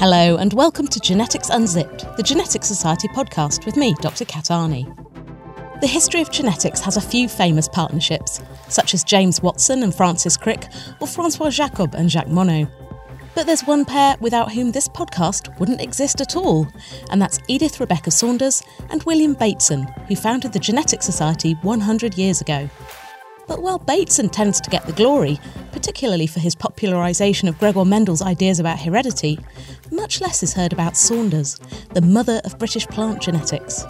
Hello, 0.00 0.38
and 0.38 0.54
welcome 0.54 0.88
to 0.88 0.98
Genetics 0.98 1.50
Unzipped, 1.50 2.16
the 2.16 2.22
Genetics 2.22 2.66
Society 2.66 3.06
podcast 3.08 3.66
with 3.66 3.76
me, 3.76 3.94
Dr. 4.00 4.24
Kat 4.24 4.44
Arney. 4.44 4.86
The 5.82 5.86
history 5.86 6.22
of 6.22 6.30
genetics 6.30 6.80
has 6.80 6.96
a 6.96 7.02
few 7.02 7.28
famous 7.28 7.68
partnerships, 7.68 8.40
such 8.70 8.94
as 8.94 9.04
James 9.04 9.42
Watson 9.42 9.82
and 9.82 9.94
Francis 9.94 10.38
Crick, 10.38 10.68
or 11.00 11.06
Francois 11.06 11.50
Jacob 11.50 11.94
and 11.94 12.08
Jacques 12.08 12.28
Monod. 12.28 12.70
But 13.34 13.44
there's 13.44 13.66
one 13.66 13.84
pair 13.84 14.16
without 14.20 14.52
whom 14.52 14.72
this 14.72 14.88
podcast 14.88 15.60
wouldn't 15.60 15.82
exist 15.82 16.22
at 16.22 16.34
all, 16.34 16.66
and 17.10 17.20
that's 17.20 17.38
Edith 17.46 17.78
Rebecca 17.78 18.10
Saunders 18.10 18.62
and 18.88 19.02
William 19.02 19.34
Bateson, 19.34 19.82
who 20.08 20.16
founded 20.16 20.54
the 20.54 20.58
Genetics 20.58 21.04
Society 21.04 21.52
100 21.60 22.16
years 22.16 22.40
ago. 22.40 22.70
But 23.46 23.60
while 23.60 23.78
Bateson 23.78 24.30
tends 24.30 24.62
to 24.62 24.70
get 24.70 24.86
the 24.86 24.94
glory, 24.94 25.38
particularly 25.72 26.26
for 26.26 26.40
his 26.40 26.54
popularisation 26.54 27.48
of 27.48 27.58
Gregor 27.58 27.84
Mendel's 27.84 28.22
ideas 28.22 28.60
about 28.60 28.80
heredity, 28.80 29.38
much 29.90 30.20
less 30.20 30.42
is 30.42 30.54
heard 30.54 30.72
about 30.72 30.96
Saunders, 30.96 31.58
the 31.94 32.00
mother 32.00 32.40
of 32.44 32.58
British 32.58 32.86
plant 32.86 33.20
genetics. 33.20 33.84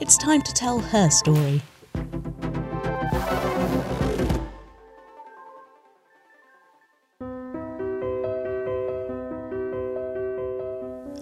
It's 0.00 0.16
time 0.16 0.42
to 0.42 0.52
tell 0.52 0.80
her 0.80 1.10
story. 1.10 1.62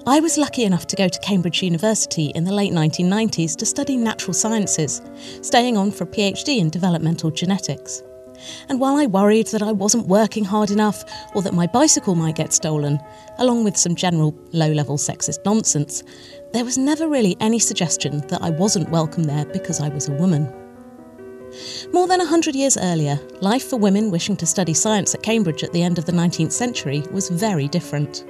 I 0.06 0.18
was 0.18 0.36
lucky 0.36 0.64
enough 0.64 0.88
to 0.88 0.96
go 0.96 1.08
to 1.08 1.20
Cambridge 1.20 1.62
University 1.62 2.32
in 2.34 2.42
the 2.42 2.52
late 2.52 2.72
1990s 2.72 3.54
to 3.56 3.64
study 3.64 3.96
natural 3.96 4.34
sciences, 4.34 5.02
staying 5.40 5.76
on 5.76 5.92
for 5.92 6.02
a 6.02 6.06
PhD 6.08 6.58
in 6.58 6.68
developmental 6.68 7.30
genetics. 7.30 8.02
And 8.68 8.80
while 8.80 8.96
I 8.96 9.06
worried 9.06 9.48
that 9.48 9.62
I 9.62 9.72
wasn't 9.72 10.06
working 10.06 10.44
hard 10.44 10.70
enough 10.70 11.04
or 11.34 11.42
that 11.42 11.54
my 11.54 11.66
bicycle 11.66 12.14
might 12.14 12.36
get 12.36 12.52
stolen, 12.52 13.00
along 13.38 13.64
with 13.64 13.76
some 13.76 13.94
general 13.94 14.34
low 14.52 14.72
level 14.72 14.96
sexist 14.96 15.44
nonsense, 15.44 16.02
there 16.52 16.64
was 16.64 16.78
never 16.78 17.08
really 17.08 17.36
any 17.40 17.58
suggestion 17.58 18.26
that 18.28 18.42
I 18.42 18.50
wasn't 18.50 18.90
welcome 18.90 19.24
there 19.24 19.44
because 19.46 19.80
I 19.80 19.88
was 19.88 20.08
a 20.08 20.12
woman. 20.12 20.52
More 21.92 22.06
than 22.06 22.20
a 22.20 22.24
100 22.24 22.54
years 22.54 22.76
earlier, 22.76 23.18
life 23.40 23.68
for 23.68 23.76
women 23.76 24.10
wishing 24.10 24.36
to 24.36 24.46
study 24.46 24.74
science 24.74 25.14
at 25.14 25.22
Cambridge 25.22 25.64
at 25.64 25.72
the 25.72 25.82
end 25.82 25.98
of 25.98 26.06
the 26.06 26.12
19th 26.12 26.52
century 26.52 27.02
was 27.10 27.28
very 27.28 27.66
different. 27.66 28.24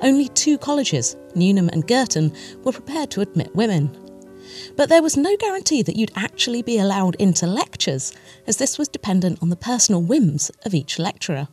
Only 0.00 0.28
two 0.28 0.56
colleges, 0.56 1.16
Newnham 1.34 1.68
and 1.68 1.86
Girton, 1.86 2.32
were 2.64 2.72
prepared 2.72 3.10
to 3.12 3.20
admit 3.20 3.54
women. 3.54 3.94
But 4.76 4.88
there 4.88 5.02
was 5.02 5.16
no 5.16 5.36
guarantee 5.36 5.82
that 5.82 5.96
you'd 5.96 6.12
actually 6.14 6.62
be 6.62 6.78
allowed 6.78 7.14
into 7.16 7.46
lectures, 7.46 8.12
as 8.46 8.56
this 8.56 8.78
was 8.78 8.88
dependent 8.88 9.42
on 9.42 9.50
the 9.50 9.56
personal 9.56 10.02
whims 10.02 10.50
of 10.64 10.74
each 10.74 10.98
lecturer. 10.98 11.48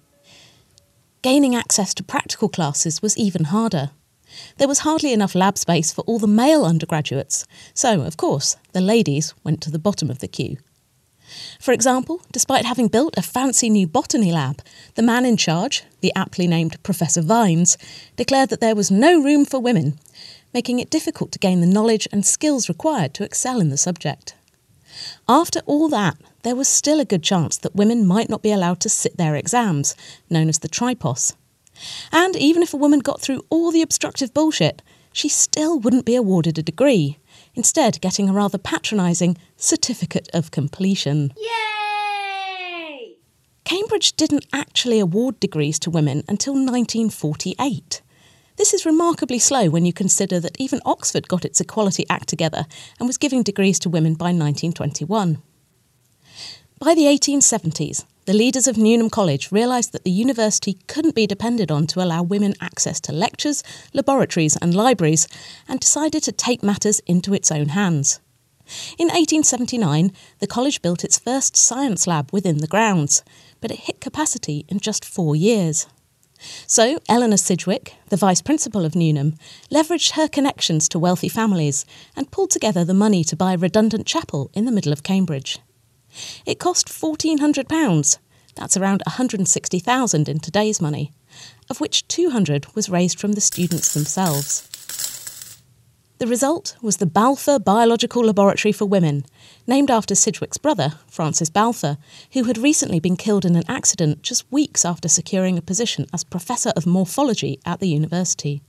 Gaining 1.22 1.56
access 1.56 1.94
to 1.96 2.04
practical 2.04 2.50
classes 2.50 3.02
was 3.02 3.18
even 3.18 3.46
harder. 3.46 3.92
There 4.58 4.68
was 4.68 4.80
hardly 4.80 5.14
enough 5.14 5.36
lab 5.36 5.58
space 5.58 5.92
for 5.92 6.02
all 6.02 6.20
the 6.20 6.28
male 6.28 6.66
undergraduates, 6.66 7.46
so, 7.74 8.02
of 8.02 8.18
course, 8.18 8.56
the 8.74 8.82
ladies 8.82 9.34
went 9.44 9.62
to 9.62 9.72
the 9.72 9.80
bottom 9.80 10.10
of 10.10 10.20
the 10.20 10.28
queue. 10.28 10.58
For 11.60 11.74
example, 11.74 12.22
despite 12.32 12.66
having 12.66 12.88
built 12.88 13.18
a 13.18 13.22
fancy 13.22 13.70
new 13.70 13.88
botany 13.88 14.32
lab, 14.32 14.62
the 14.96 15.02
man 15.02 15.26
in 15.26 15.38
charge, 15.38 15.84
the 16.02 16.14
aptly 16.16 16.48
named 16.48 16.82
Professor 16.84 17.22
Vines, 17.22 17.78
declared 18.16 18.50
that 18.50 18.62
there 18.62 18.76
was 18.76 18.92
no 18.92 19.22
room 19.22 19.44
for 19.44 19.60
women, 19.60 20.00
making 20.54 20.80
it 20.80 20.90
difficult 20.90 21.32
to 21.32 21.40
gain 21.40 21.62
the 21.62 21.68
knowledge 21.68 22.08
and 22.12 22.26
skills 22.26 22.70
required 22.70 23.14
to 23.14 23.24
excel 23.24 23.60
in 23.60 23.70
the 23.70 23.78
subject. 23.78 24.36
After 25.28 25.62
all 25.66 25.90
that, 25.90 26.18
there 26.44 26.56
was 26.56 26.68
still 26.68 27.00
a 27.00 27.06
good 27.06 27.24
chance 27.24 27.58
that 27.58 27.76
women 27.76 28.06
might 28.06 28.30
not 28.30 28.42
be 28.42 28.52
allowed 28.52 28.80
to 28.82 28.90
sit 28.90 29.18
their 29.18 29.36
exams, 29.36 29.96
known 30.30 30.50
as 30.50 30.60
the 30.60 30.70
tripos. 30.70 31.36
And 32.12 32.36
even 32.36 32.64
if 32.64 32.74
a 32.74 32.78
woman 32.78 33.00
got 33.00 33.22
through 33.22 33.46
all 33.50 33.72
the 33.72 33.82
obstructive 33.82 34.34
bullshit, 34.34 34.82
she 35.12 35.30
still 35.30 35.80
wouldn't 35.80 36.06
be 36.06 36.16
awarded 36.16 36.58
a 36.58 36.64
degree, 36.64 37.18
instead, 37.56 38.02
getting 38.02 38.30
a 38.30 38.34
rather 38.34 38.58
patronising 38.58 39.38
certificate 39.56 40.30
of 40.34 40.52
completion. 40.52 41.34
Yay! 41.38 43.18
Cambridge 43.64 44.14
didn't 44.14 44.46
actually 44.54 45.00
award 45.00 45.40
degrees 45.40 45.80
to 45.80 45.90
women 45.90 46.24
until 46.28 46.54
1948. 46.54 48.02
This 48.58 48.74
is 48.74 48.88
remarkably 48.88 49.38
slow 49.38 49.70
when 49.70 49.86
you 49.86 49.94
consider 49.94 50.40
that 50.40 50.60
even 50.60 50.82
Oxford 50.84 51.28
got 51.28 51.46
its 51.46 51.62
Equality 51.62 52.06
Act 52.10 52.28
together 52.28 52.66
and 53.00 53.08
was 53.08 53.20
giving 53.20 53.44
degrees 53.44 53.78
to 53.80 53.90
women 53.90 54.16
by 54.16 54.34
1921. 54.34 55.44
By 56.80 56.96
the 56.96 57.04
1870s, 57.04 58.04
the 58.26 58.34
leaders 58.34 58.68
of 58.68 58.76
Newnham 58.76 59.12
College 59.12 59.52
realised 59.52 59.92
that 59.92 60.04
the 60.06 60.12
university 60.12 60.80
couldn't 60.88 61.14
be 61.14 61.28
depended 61.28 61.70
on 61.70 61.86
to 61.88 62.04
allow 62.04 62.24
women 62.24 62.56
access 62.60 63.00
to 63.02 63.12
lectures, 63.12 63.64
laboratories, 63.94 64.58
and 64.58 64.74
libraries, 64.74 65.28
and 65.68 65.80
decided 65.80 66.24
to 66.24 66.32
take 66.32 66.64
matters 66.64 67.00
into 67.02 67.36
its 67.36 67.52
own 67.52 67.70
hands. 67.70 68.20
In 68.98 69.08
1879, 69.08 70.12
the 70.40 70.48
college 70.48 70.82
built 70.82 71.04
its 71.04 71.20
first 71.20 71.56
science 71.56 72.08
lab 72.08 72.34
within 72.34 72.58
the 72.58 72.68
grounds, 72.68 73.24
but 73.62 73.70
it 73.70 73.82
hit 73.82 74.02
capacity 74.02 74.66
in 74.68 74.80
just 74.80 75.06
four 75.06 75.36
years. 75.36 75.86
So, 76.66 77.00
Eleanor 77.10 77.38
Sidgwick, 77.38 77.96
the 78.10 78.18
vice 78.18 78.42
principal 78.42 78.86
of 78.86 78.96
Newnham, 78.96 79.36
leveraged 79.72 80.12
her 80.12 80.28
connections 80.28 80.88
to 80.90 81.00
wealthy 81.00 81.30
families 81.30 81.86
and 82.16 82.32
pulled 82.32 82.52
together 82.52 82.84
the 82.84 82.94
money 82.94 83.24
to 83.26 83.36
buy 83.36 83.54
a 83.54 83.58
redundant 83.58 84.06
chapel 84.06 84.52
in 84.54 84.66
the 84.66 84.72
middle 84.72 84.94
of 84.94 85.04
Cambridge. 85.04 85.60
It 86.46 86.60
cost 86.60 86.88
£1,400. 86.88 88.18
That's 88.56 88.78
around 88.78 89.04
160,000 89.06 90.30
in 90.30 90.40
today's 90.40 90.82
money, 90.82 91.12
of 91.70 91.80
which 91.80 92.08
200 92.08 92.76
was 92.76 92.90
raised 92.90 93.20
from 93.20 93.34
the 93.34 93.42
students 93.42 93.94
themselves. 93.94 94.68
The 96.20 96.26
result 96.26 96.76
was 96.82 96.98
the 96.98 97.06
Balfour 97.06 97.60
Biological 97.60 98.24
Laboratory 98.24 98.72
for 98.72 98.86
Women, 98.86 99.24
named 99.68 99.92
after 99.92 100.16
Sidgwick's 100.16 100.58
brother, 100.58 100.94
Francis 101.08 101.52
Balfour, 101.52 102.00
who 102.32 102.46
had 102.46 102.58
recently 102.58 103.00
been 103.00 103.16
killed 103.16 103.46
in 103.46 103.56
an 103.56 103.64
accident 103.68 104.24
just 104.24 104.52
weeks 104.52 104.84
after 104.84 105.08
securing 105.08 105.60
a 105.60 105.62
position 105.62 106.08
as 106.12 106.24
Professor 106.24 106.72
of 106.76 106.88
Morphology 106.88 107.60
at 107.68 107.80
the 107.80 107.88
university. 107.88 108.64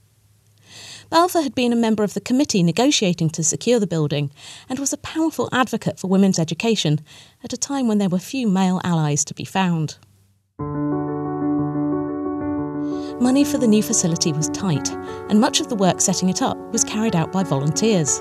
Balfour 1.08 1.41
had 1.41 1.54
been 1.54 1.72
a 1.72 1.76
member 1.76 2.04
of 2.04 2.12
the 2.12 2.20
committee 2.20 2.62
negotiating 2.62 3.31
to 3.31 3.42
secure 3.42 3.81
the 3.81 3.87
building 3.87 4.31
and 4.69 4.78
was 4.78 4.92
a 4.92 4.98
powerful 4.98 5.48
advocate 5.50 5.98
for 5.98 6.08
women's 6.08 6.38
education 6.38 7.00
at 7.42 7.54
a 7.54 7.56
time 7.56 7.88
when 7.88 7.97
there 7.97 8.10
were 8.10 8.19
few 8.19 8.47
male 8.47 8.78
allies 8.84 9.25
to 9.25 9.32
be 9.32 9.47
found. 9.47 9.97
Money 13.20 13.42
for 13.44 13.58
the 13.58 13.66
new 13.66 13.82
facility 13.82 14.32
was 14.32 14.48
tight, 14.50 14.90
and 15.28 15.40
much 15.40 15.60
of 15.60 15.68
the 15.68 15.74
work 15.74 16.00
setting 16.00 16.28
it 16.28 16.40
up 16.40 16.56
was 16.72 16.84
carried 16.84 17.16
out 17.16 17.32
by 17.32 17.42
volunteers. 17.42 18.20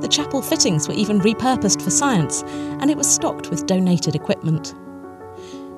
The 0.00 0.08
chapel 0.08 0.40
fittings 0.40 0.86
were 0.86 0.94
even 0.94 1.20
repurposed 1.20 1.82
for 1.82 1.90
science, 1.90 2.42
and 2.80 2.90
it 2.90 2.96
was 2.96 3.12
stocked 3.12 3.50
with 3.50 3.66
donated 3.66 4.14
equipment. 4.14 4.74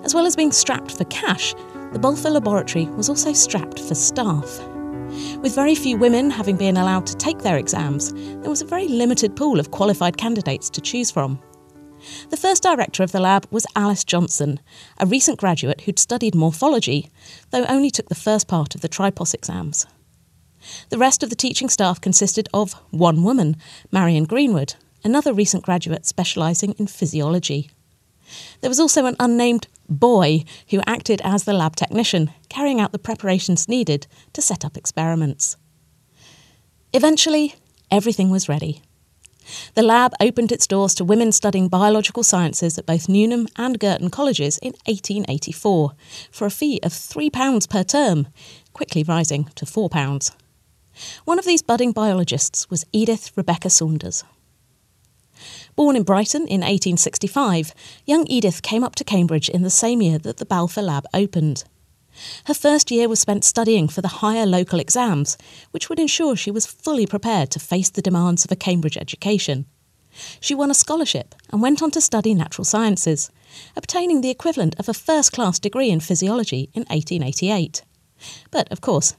As 0.05 0.15
well 0.15 0.27
as 0.27 0.37
being 0.37 0.53
strapped 0.53 0.97
for 0.97 1.05
cash, 1.05 1.55
the 1.93 1.99
Balfour 1.99 2.33
Laboratory 2.33 2.87
was 2.87 3.09
also 3.09 3.33
strapped 3.33 3.81
for 3.81 3.95
staff. 3.95 4.61
With 5.39 5.55
very 5.55 5.75
few 5.75 5.97
women 5.97 6.31
having 6.31 6.57
been 6.57 6.77
allowed 6.77 7.07
to 7.07 7.17
take 7.17 7.39
their 7.39 7.57
exams, 7.57 8.13
there 8.13 8.51
was 8.51 8.61
a 8.61 8.67
very 8.67 8.89
limited 8.89 9.35
pool 9.35 9.61
of 9.61 9.71
qualified 9.71 10.19
candidates 10.19 10.69
to 10.71 10.81
choose 10.83 11.11
from. 11.11 11.39
The 12.31 12.37
first 12.37 12.63
director 12.63 13.03
of 13.03 13.13
the 13.13 13.21
lab 13.21 13.47
was 13.51 13.67
Alice 13.77 14.05
Johnson, 14.05 14.61
a 14.99 15.07
recent 15.07 15.39
graduate 15.39 15.83
who'd 15.83 15.99
studied 15.99 16.35
morphology, 16.35 17.11
though 17.51 17.65
only 17.67 17.91
took 17.91 18.09
the 18.09 18.15
first 18.15 18.49
part 18.49 18.75
of 18.75 18.81
the 18.81 18.89
Tripos 18.89 19.35
exams. 19.35 19.87
The 20.91 20.99
rest 20.99 21.23
of 21.23 21.31
the 21.31 21.37
teaching 21.37 21.69
staff 21.69 22.01
consisted 22.01 22.49
of 22.55 22.75
one 22.91 23.23
woman, 23.23 23.57
Marion 23.91 24.25
Greenwood, 24.25 24.75
another 25.05 25.33
recent 25.33 25.65
graduate 25.65 26.07
specialising 26.07 26.73
in 26.79 26.87
physiology. 26.87 27.71
There 28.61 28.71
was 28.71 28.81
also 28.81 29.07
an 29.07 29.17
unnamed 29.19 29.67
boy 29.89 30.45
who 30.71 30.81
acted 30.87 31.21
as 31.23 31.45
the 31.45 31.53
lab 31.53 31.77
technician, 31.77 32.31
carrying 32.49 32.81
out 32.81 32.93
the 32.93 32.99
preparations 32.99 33.69
needed 33.69 34.07
to 34.33 34.43
set 34.43 34.65
up 34.65 34.77
experiments. 34.77 35.57
Eventually, 36.93 37.55
everything 37.91 38.31
was 38.31 38.49
ready. 38.49 38.83
The 39.75 39.83
lab 39.83 40.13
opened 40.21 40.53
its 40.53 40.67
doors 40.67 40.95
to 40.95 41.05
women 41.05 41.33
studying 41.33 41.69
biological 41.69 42.23
sciences 42.23 42.79
at 42.79 42.87
both 42.87 43.09
Newnham 43.09 43.49
and 43.57 43.79
Girton 43.79 44.11
colleges 44.11 44.59
in 44.59 44.73
1884 44.87 45.93
for 46.31 46.47
a 46.47 46.51
fee 46.51 46.81
of 46.83 46.93
£3 46.93 47.69
per 47.69 47.83
term, 47.83 48.29
quickly 48.73 49.03
rising 49.03 49.51
to 49.55 49.65
£4. 49.65 50.33
One 51.25 51.39
of 51.39 51.45
these 51.45 51.63
budding 51.63 51.93
biologists 51.93 52.69
was 52.69 52.85
Edith 52.93 53.33
Rebecca 53.37 53.71
Saunders. 53.71 54.25
Born 55.75 55.97
in 55.97 56.03
Brighton 56.03 56.43
in 56.43 56.61
1865, 56.61 57.75
young 58.05 58.27
Edith 58.27 58.63
came 58.63 58.85
up 58.85 58.95
to 58.97 59.05
Cambridge 59.05 59.49
in 59.49 59.63
the 59.63 59.71
same 59.71 60.03
year 60.03 60.19
that 60.19 60.37
the 60.37 60.45
Balfour 60.45 60.83
Lab 60.83 61.07
opened. 61.15 61.65
Her 62.45 62.55
first 62.55 62.91
year 62.91 63.09
was 63.09 63.21
spent 63.21 63.45
studying 63.45 63.89
for 63.89 64.01
the 64.01 64.09
higher 64.09 64.47
local 64.47 64.79
exams, 64.79 65.39
which 65.71 65.89
would 65.89 65.99
ensure 65.99 66.37
she 66.37 66.51
was 66.51 66.67
fully 66.67 67.07
prepared 67.07 67.51
to 67.51 67.61
face 67.61 67.91
the 67.91 68.03
demands 68.03 68.45
of 68.45 68.53
a 68.53 68.57
Cambridge 68.57 68.97
education. 68.97 69.67
She 70.41 70.55
won 70.55 70.71
a 70.71 70.75
scholarship 70.75 71.35
and 71.51 71.63
went 71.63 71.83
on 71.83 71.91
to 71.93 72.01
study 72.01 72.35
natural 72.35 72.65
sciences, 72.65 73.31
obtaining 73.77 74.21
the 74.21 74.31
equivalent 74.31 74.79
of 74.79 74.89
a 74.89 74.95
first 74.95 75.33
class 75.33 75.59
degree 75.59 75.91
in 75.91 76.01
physiology 76.01 76.71
in 76.75 76.83
1888. 76.83 77.83
But, 78.51 78.71
of 78.71 78.81
course, 78.81 79.17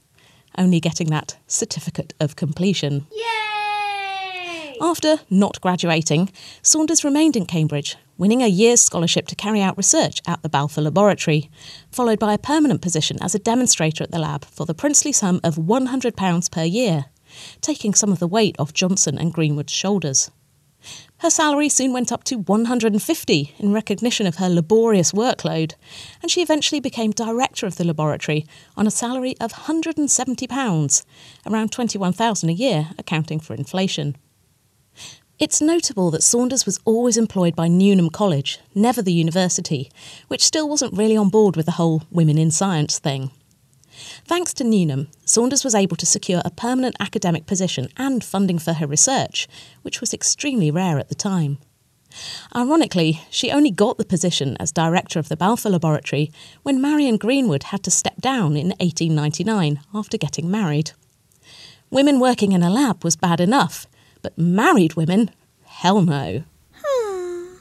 only 0.56 0.80
getting 0.80 1.08
that 1.08 1.36
certificate 1.46 2.14
of 2.20 2.36
completion. 2.36 3.06
Yay! 3.10 4.76
After 4.80 5.20
not 5.30 5.60
graduating, 5.60 6.30
Saunders 6.62 7.04
remained 7.04 7.36
in 7.36 7.46
Cambridge, 7.46 7.96
winning 8.16 8.42
a 8.42 8.48
year's 8.48 8.80
scholarship 8.80 9.26
to 9.26 9.34
carry 9.34 9.60
out 9.60 9.76
research 9.76 10.20
at 10.26 10.42
the 10.42 10.48
Balfour 10.48 10.84
Laboratory, 10.84 11.50
followed 11.90 12.18
by 12.18 12.32
a 12.32 12.38
permanent 12.38 12.80
position 12.80 13.16
as 13.20 13.34
a 13.34 13.38
demonstrator 13.38 14.04
at 14.04 14.10
the 14.10 14.18
lab 14.18 14.44
for 14.44 14.66
the 14.66 14.74
princely 14.74 15.12
sum 15.12 15.40
of 15.42 15.56
£100 15.56 16.50
per 16.50 16.64
year, 16.64 17.06
taking 17.60 17.94
some 17.94 18.12
of 18.12 18.18
the 18.18 18.28
weight 18.28 18.56
off 18.58 18.72
Johnson 18.72 19.18
and 19.18 19.32
Greenwood's 19.32 19.72
shoulders. 19.72 20.30
Her 21.18 21.30
salary 21.30 21.70
soon 21.70 21.92
went 21.92 22.12
up 22.12 22.24
to 22.24 22.36
150 22.36 23.54
in 23.58 23.72
recognition 23.72 24.26
of 24.26 24.36
her 24.36 24.48
laborious 24.48 25.12
workload, 25.12 25.74
and 26.20 26.30
she 26.30 26.42
eventually 26.42 26.80
became 26.80 27.12
director 27.12 27.66
of 27.66 27.76
the 27.76 27.84
laboratory 27.84 28.44
on 28.76 28.86
a 28.86 28.90
salary 28.90 29.34
of 29.40 29.52
£170, 29.52 31.04
around 31.46 31.72
21,000 31.72 32.48
a 32.48 32.52
year, 32.52 32.90
accounting 32.98 33.40
for 33.40 33.54
inflation. 33.54 34.16
It's 35.36 35.60
notable 35.60 36.12
that 36.12 36.22
Saunders 36.22 36.64
was 36.64 36.78
always 36.84 37.16
employed 37.16 37.56
by 37.56 37.66
Newnham 37.66 38.08
College, 38.08 38.60
never 38.72 39.02
the 39.02 39.12
university, 39.12 39.90
which 40.28 40.44
still 40.44 40.68
wasn't 40.68 40.96
really 40.96 41.16
on 41.16 41.28
board 41.28 41.56
with 41.56 41.66
the 41.66 41.72
whole 41.72 42.04
women 42.12 42.38
in 42.38 42.52
science 42.52 43.00
thing. 43.00 43.32
Thanks 44.24 44.54
to 44.54 44.64
Newnham, 44.64 45.08
Saunders 45.24 45.64
was 45.64 45.74
able 45.74 45.96
to 45.96 46.06
secure 46.06 46.40
a 46.44 46.52
permanent 46.52 46.94
academic 47.00 47.46
position 47.46 47.88
and 47.96 48.22
funding 48.22 48.60
for 48.60 48.74
her 48.74 48.86
research, 48.86 49.48
which 49.82 50.00
was 50.00 50.14
extremely 50.14 50.70
rare 50.70 51.00
at 51.00 51.08
the 51.08 51.16
time. 51.16 51.58
Ironically, 52.54 53.20
she 53.28 53.50
only 53.50 53.72
got 53.72 53.98
the 53.98 54.04
position 54.04 54.56
as 54.60 54.70
director 54.70 55.18
of 55.18 55.28
the 55.28 55.36
Balfour 55.36 55.72
Laboratory 55.72 56.30
when 56.62 56.80
Marion 56.80 57.16
Greenwood 57.16 57.64
had 57.64 57.82
to 57.82 57.90
step 57.90 58.20
down 58.20 58.56
in 58.56 58.68
1899 58.78 59.80
after 59.92 60.16
getting 60.16 60.48
married. 60.48 60.92
Women 61.90 62.20
working 62.20 62.52
in 62.52 62.62
a 62.62 62.70
lab 62.70 63.02
was 63.02 63.16
bad 63.16 63.40
enough, 63.40 63.88
but 64.24 64.36
married 64.36 64.94
women? 64.94 65.30
Hell 65.64 66.00
no. 66.00 66.42
Hmm. 66.82 67.54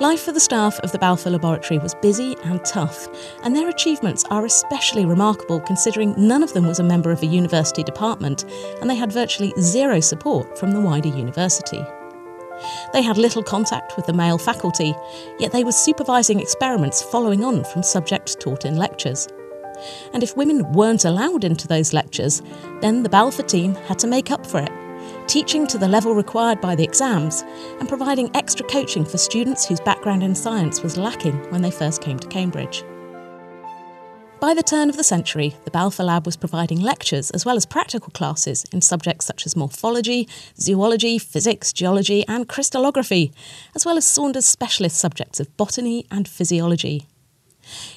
Life 0.00 0.22
for 0.22 0.32
the 0.32 0.40
staff 0.40 0.80
of 0.80 0.90
the 0.90 0.98
Balfour 0.98 1.32
Laboratory 1.32 1.78
was 1.78 1.94
busy 1.96 2.34
and 2.44 2.64
tough, 2.64 3.08
and 3.44 3.54
their 3.54 3.68
achievements 3.68 4.24
are 4.30 4.46
especially 4.46 5.04
remarkable 5.04 5.60
considering 5.60 6.14
none 6.16 6.42
of 6.42 6.54
them 6.54 6.66
was 6.66 6.78
a 6.78 6.84
member 6.84 7.10
of 7.10 7.22
a 7.22 7.26
university 7.26 7.84
department 7.84 8.44
and 8.80 8.88
they 8.88 8.96
had 8.96 9.12
virtually 9.12 9.52
zero 9.60 10.00
support 10.00 10.58
from 10.58 10.72
the 10.72 10.80
wider 10.80 11.10
university. 11.10 11.84
They 12.92 13.02
had 13.02 13.18
little 13.18 13.42
contact 13.42 13.96
with 13.96 14.06
the 14.06 14.12
male 14.12 14.38
faculty, 14.38 14.94
yet 15.38 15.52
they 15.52 15.62
were 15.62 15.72
supervising 15.72 16.40
experiments 16.40 17.02
following 17.02 17.44
on 17.44 17.64
from 17.64 17.82
subjects 17.82 18.34
taught 18.34 18.64
in 18.64 18.76
lectures. 18.76 19.28
And 20.12 20.22
if 20.22 20.36
women 20.36 20.72
weren't 20.72 21.04
allowed 21.04 21.44
into 21.44 21.68
those 21.68 21.92
lectures, 21.92 22.42
then 22.80 23.02
the 23.02 23.08
Balfour 23.08 23.44
team 23.44 23.74
had 23.74 23.98
to 24.00 24.06
make 24.06 24.30
up 24.30 24.46
for 24.46 24.60
it 24.60 24.72
teaching 25.28 25.66
to 25.66 25.78
the 25.78 25.86
level 25.86 26.14
required 26.14 26.60
by 26.60 26.74
the 26.74 26.82
exams, 26.82 27.44
and 27.78 27.88
providing 27.88 28.34
extra 28.34 28.66
coaching 28.66 29.04
for 29.04 29.18
students 29.18 29.66
whose 29.66 29.80
background 29.80 30.22
in 30.22 30.34
science 30.34 30.82
was 30.82 30.96
lacking 30.96 31.36
when 31.50 31.62
they 31.62 31.70
first 31.70 32.00
came 32.00 32.18
to 32.18 32.26
Cambridge. 32.28 32.82
By 34.40 34.54
the 34.54 34.62
turn 34.62 34.88
of 34.88 34.96
the 34.96 35.04
century, 35.04 35.56
the 35.64 35.70
Balfour 35.70 36.06
Lab 36.06 36.24
was 36.24 36.36
providing 36.36 36.80
lectures 36.80 37.30
as 37.32 37.44
well 37.44 37.56
as 37.56 37.66
practical 37.66 38.10
classes 38.12 38.64
in 38.72 38.80
subjects 38.80 39.26
such 39.26 39.44
as 39.44 39.56
morphology, 39.56 40.28
zoology, 40.58 41.18
physics, 41.18 41.72
geology, 41.72 42.24
and 42.28 42.48
crystallography, 42.48 43.32
as 43.74 43.84
well 43.84 43.96
as 43.96 44.06
Saunders' 44.06 44.46
specialist 44.46 44.96
subjects 44.96 45.40
of 45.40 45.54
botany 45.56 46.06
and 46.10 46.28
physiology. 46.28 47.06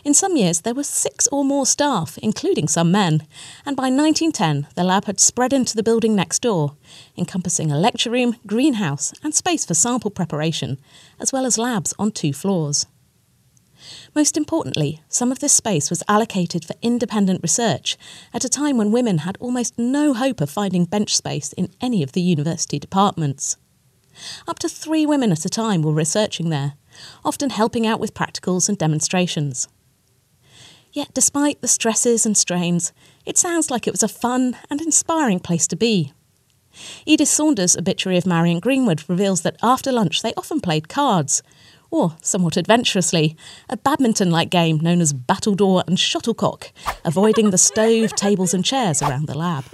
In 0.03 0.13
some 0.13 0.35
years, 0.35 0.61
there 0.61 0.73
were 0.73 0.83
six 0.83 1.27
or 1.31 1.43
more 1.43 1.65
staff, 1.65 2.17
including 2.19 2.67
some 2.67 2.91
men, 2.91 3.25
and 3.65 3.75
by 3.75 3.83
1910, 3.83 4.67
the 4.75 4.83
lab 4.83 5.05
had 5.05 5.19
spread 5.19 5.53
into 5.53 5.75
the 5.75 5.83
building 5.83 6.15
next 6.15 6.41
door, 6.41 6.75
encompassing 7.17 7.71
a 7.71 7.77
lecture 7.77 8.11
room, 8.11 8.35
greenhouse, 8.45 9.13
and 9.23 9.35
space 9.35 9.65
for 9.65 9.73
sample 9.73 10.11
preparation, 10.11 10.77
as 11.19 11.31
well 11.31 11.45
as 11.45 11.57
labs 11.57 11.93
on 11.99 12.11
two 12.11 12.33
floors. 12.33 12.85
Most 14.13 14.37
importantly, 14.37 15.01
some 15.07 15.31
of 15.31 15.39
this 15.39 15.53
space 15.53 15.89
was 15.89 16.03
allocated 16.07 16.65
for 16.65 16.75
independent 16.81 17.41
research 17.41 17.97
at 18.33 18.45
a 18.45 18.49
time 18.49 18.77
when 18.77 18.91
women 18.91 19.19
had 19.19 19.37
almost 19.39 19.77
no 19.77 20.13
hope 20.13 20.41
of 20.41 20.49
finding 20.49 20.85
bench 20.85 21.15
space 21.15 21.53
in 21.53 21.69
any 21.81 22.03
of 22.03 22.11
the 22.11 22.21
university 22.21 22.77
departments. 22.77 23.57
Up 24.47 24.59
to 24.59 24.69
three 24.69 25.05
women 25.05 25.31
at 25.31 25.45
a 25.45 25.49
time 25.49 25.81
were 25.81 25.93
researching 25.93 26.49
there, 26.49 26.73
often 27.23 27.49
helping 27.49 27.85
out 27.87 27.99
with 27.99 28.13
practicals 28.13 28.69
and 28.69 28.77
demonstrations. 28.77 29.67
Yet, 30.93 31.13
despite 31.13 31.61
the 31.61 31.67
stresses 31.67 32.25
and 32.25 32.35
strains, 32.35 32.91
it 33.25 33.37
sounds 33.37 33.71
like 33.71 33.87
it 33.87 33.93
was 33.93 34.03
a 34.03 34.07
fun 34.07 34.57
and 34.69 34.81
inspiring 34.81 35.39
place 35.39 35.67
to 35.67 35.75
be. 35.75 36.13
Edith 37.05 37.29
Saunders' 37.29 37.77
obituary 37.77 38.17
of 38.17 38.25
Marion 38.25 38.59
Greenwood 38.59 39.03
reveals 39.07 39.41
that 39.41 39.57
after 39.61 39.91
lunch 39.91 40.21
they 40.21 40.33
often 40.35 40.59
played 40.59 40.89
cards, 40.89 41.43
or, 41.89 42.15
somewhat 42.21 42.55
adventurously, 42.55 43.35
a 43.69 43.75
badminton 43.75 44.31
like 44.31 44.49
game 44.49 44.79
known 44.79 45.01
as 45.01 45.13
battledore 45.13 45.83
and 45.87 45.99
shuttlecock, 45.99 46.71
avoiding 47.03 47.49
the 47.49 47.57
stove, 47.57 48.15
tables, 48.15 48.53
and 48.53 48.63
chairs 48.63 49.01
around 49.01 49.27
the 49.27 49.37
lab. 49.37 49.65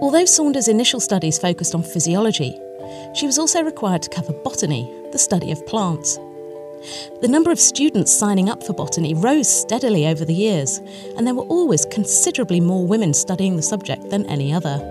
Although 0.00 0.24
Saunders' 0.24 0.68
initial 0.68 1.00
studies 1.00 1.38
focused 1.38 1.74
on 1.74 1.82
physiology, 1.82 2.60
she 3.14 3.26
was 3.26 3.38
also 3.38 3.62
required 3.62 4.02
to 4.02 4.10
cover 4.10 4.32
botany, 4.32 4.90
the 5.12 5.18
study 5.18 5.50
of 5.50 5.64
plants. 5.66 6.18
The 7.22 7.28
number 7.28 7.50
of 7.50 7.58
students 7.58 8.12
signing 8.12 8.50
up 8.50 8.62
for 8.62 8.74
botany 8.74 9.14
rose 9.14 9.48
steadily 9.48 10.06
over 10.06 10.24
the 10.24 10.34
years, 10.34 10.78
and 11.16 11.26
there 11.26 11.34
were 11.34 11.44
always 11.44 11.86
considerably 11.86 12.60
more 12.60 12.86
women 12.86 13.14
studying 13.14 13.56
the 13.56 13.62
subject 13.62 14.10
than 14.10 14.26
any 14.26 14.52
other. 14.52 14.90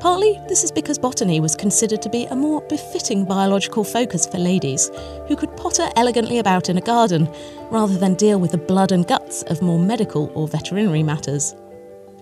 Partly, 0.00 0.40
this 0.48 0.64
is 0.64 0.72
because 0.72 0.98
botany 0.98 1.40
was 1.40 1.54
considered 1.54 2.02
to 2.02 2.10
be 2.10 2.26
a 2.26 2.36
more 2.36 2.60
befitting 2.62 3.24
biological 3.24 3.84
focus 3.84 4.26
for 4.26 4.38
ladies 4.38 4.90
who 5.28 5.36
could 5.36 5.56
potter 5.56 5.88
elegantly 5.96 6.38
about 6.38 6.68
in 6.68 6.76
a 6.76 6.82
garden 6.82 7.32
rather 7.70 7.96
than 7.96 8.14
deal 8.14 8.40
with 8.40 8.50
the 8.50 8.58
blood 8.58 8.92
and 8.92 9.06
guts 9.06 9.42
of 9.44 9.62
more 9.62 9.78
medical 9.78 10.30
or 10.34 10.48
veterinary 10.48 11.02
matters. 11.02 11.54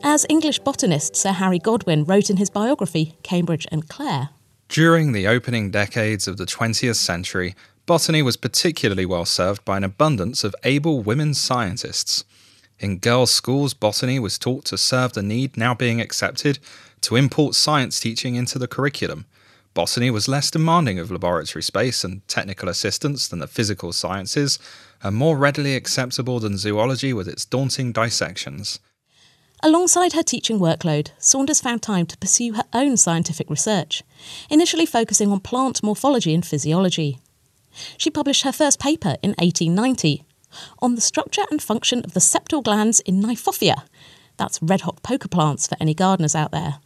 As 0.04 0.24
English 0.28 0.60
botanist 0.60 1.16
Sir 1.16 1.32
Harry 1.32 1.58
Godwin 1.58 2.04
wrote 2.04 2.30
in 2.30 2.36
his 2.36 2.50
biography, 2.50 3.16
Cambridge 3.24 3.66
and 3.72 3.88
Clare. 3.88 4.30
During 4.68 5.12
the 5.12 5.26
opening 5.26 5.70
decades 5.70 6.28
of 6.28 6.36
the 6.36 6.46
20th 6.46 6.96
century, 6.96 7.56
botany 7.84 8.22
was 8.22 8.36
particularly 8.36 9.04
well 9.04 9.24
served 9.24 9.64
by 9.64 9.76
an 9.76 9.84
abundance 9.84 10.44
of 10.44 10.54
able 10.62 11.02
women 11.02 11.34
scientists. 11.34 12.24
In 12.78 12.98
girls' 12.98 13.32
schools, 13.32 13.74
botany 13.74 14.20
was 14.20 14.38
taught 14.38 14.64
to 14.66 14.78
serve 14.78 15.14
the 15.14 15.22
need 15.22 15.56
now 15.56 15.74
being 15.74 16.00
accepted 16.00 16.60
to 17.00 17.16
import 17.16 17.56
science 17.56 17.98
teaching 17.98 18.36
into 18.36 18.58
the 18.58 18.68
curriculum. 18.68 19.26
Botany 19.74 20.10
was 20.10 20.28
less 20.28 20.50
demanding 20.50 21.00
of 21.00 21.10
laboratory 21.10 21.62
space 21.62 22.04
and 22.04 22.26
technical 22.28 22.68
assistance 22.68 23.26
than 23.26 23.40
the 23.40 23.48
physical 23.48 23.92
sciences, 23.92 24.60
and 25.02 25.16
more 25.16 25.36
readily 25.36 25.74
acceptable 25.74 26.38
than 26.38 26.56
zoology 26.56 27.12
with 27.12 27.26
its 27.26 27.44
daunting 27.44 27.90
dissections. 27.90 28.78
Alongside 29.60 30.12
her 30.12 30.22
teaching 30.22 30.60
workload, 30.60 31.10
Saunders 31.18 31.60
found 31.60 31.82
time 31.82 32.06
to 32.06 32.18
pursue 32.18 32.52
her 32.52 32.62
own 32.72 32.96
scientific 32.96 33.50
research, 33.50 34.04
initially 34.48 34.86
focusing 34.86 35.32
on 35.32 35.40
plant 35.40 35.82
morphology 35.82 36.32
and 36.32 36.46
physiology. 36.46 37.18
She 37.96 38.10
published 38.10 38.44
her 38.44 38.52
first 38.52 38.78
paper 38.78 39.16
in 39.20 39.30
1890 39.30 40.24
on 40.80 40.94
the 40.94 41.00
structure 41.00 41.42
and 41.50 41.60
function 41.60 42.02
of 42.04 42.14
the 42.14 42.20
septal 42.20 42.62
glands 42.62 43.00
in 43.00 43.20
Kniphofia. 43.20 43.82
That's 44.36 44.62
red 44.62 44.82
hot 44.82 45.02
poker 45.02 45.28
plants 45.28 45.66
for 45.66 45.76
any 45.80 45.92
gardeners 45.92 46.36
out 46.36 46.52
there. 46.52 46.76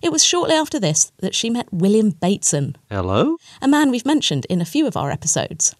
It 0.00 0.12
was 0.12 0.24
shortly 0.24 0.54
after 0.54 0.78
this 0.78 1.10
that 1.18 1.34
she 1.34 1.50
met 1.50 1.72
William 1.72 2.10
Bateson. 2.10 2.76
Hello? 2.88 3.36
A 3.60 3.66
man 3.66 3.90
we've 3.90 4.06
mentioned 4.06 4.46
in 4.48 4.60
a 4.60 4.64
few 4.64 4.86
of 4.86 4.96
our 4.96 5.10
episodes 5.10 5.74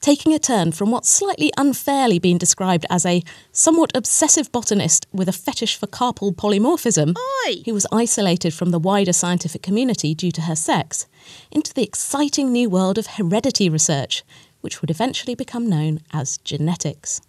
taking 0.00 0.32
a 0.32 0.38
turn 0.38 0.72
from 0.72 0.90
what's 0.90 1.08
slightly 1.08 1.52
unfairly 1.56 2.18
been 2.18 2.38
described 2.38 2.86
as 2.90 3.04
a 3.04 3.22
somewhat 3.52 3.96
obsessive 3.96 4.50
botanist 4.52 5.06
with 5.12 5.28
a 5.28 5.32
fetish 5.32 5.76
for 5.76 5.86
carpel 5.86 6.32
polymorphism, 6.32 7.14
Oi! 7.46 7.62
who 7.64 7.74
was 7.74 7.86
isolated 7.92 8.54
from 8.54 8.70
the 8.70 8.78
wider 8.78 9.12
scientific 9.12 9.62
community 9.62 10.14
due 10.14 10.32
to 10.32 10.42
her 10.42 10.56
sex, 10.56 11.06
into 11.50 11.72
the 11.72 11.82
exciting 11.82 12.52
new 12.52 12.68
world 12.68 12.98
of 12.98 13.06
heredity 13.06 13.68
research, 13.68 14.22
which 14.60 14.80
would 14.80 14.90
eventually 14.90 15.34
become 15.34 15.68
known 15.68 16.00
as 16.12 16.38
genetics. 16.38 17.20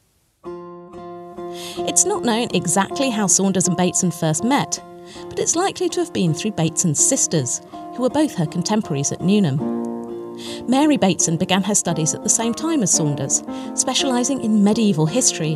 It's 1.78 2.06
not 2.06 2.24
known 2.24 2.50
exactly 2.54 3.10
how 3.10 3.28
Saunders 3.28 3.68
and 3.68 3.78
Bateson 3.78 4.12
first 4.12 4.44
met, 4.44 4.82
but 5.30 5.40
it's 5.40 5.56
likely 5.56 5.90
to 5.90 6.00
have 6.00 6.14
been 6.14 6.34
through 6.34 6.52
Bateson's 6.52 7.06
sisters, 7.06 7.62
who 7.96 8.02
were 8.02 8.10
both 8.10 8.36
her 8.36 8.46
contemporaries 8.46 9.12
at 9.12 9.22
Newnham. 9.22 9.75
Mary 10.68 10.98
Bateson 10.98 11.38
began 11.38 11.64
her 11.64 11.76
studies 11.76 12.14
at 12.14 12.24
the 12.24 12.30
same 12.30 12.54
time 12.54 12.84
as 12.84 12.94
Saunders, 12.94 13.44
specialising 13.74 14.42
in 14.42 14.64
medieval 14.64 15.06
history, 15.06 15.56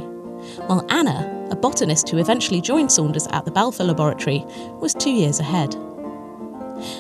while 0.67 0.86
Anna, 0.89 1.48
a 1.51 1.55
botanist 1.55 2.09
who 2.09 2.17
eventually 2.17 2.62
joined 2.62 2.91
Saunders 2.91 3.27
at 3.27 3.45
the 3.45 3.51
Balfour 3.51 3.86
Laboratory, 3.86 4.45
was 4.79 4.93
two 4.93 5.12
years 5.12 5.39
ahead. 5.39 5.75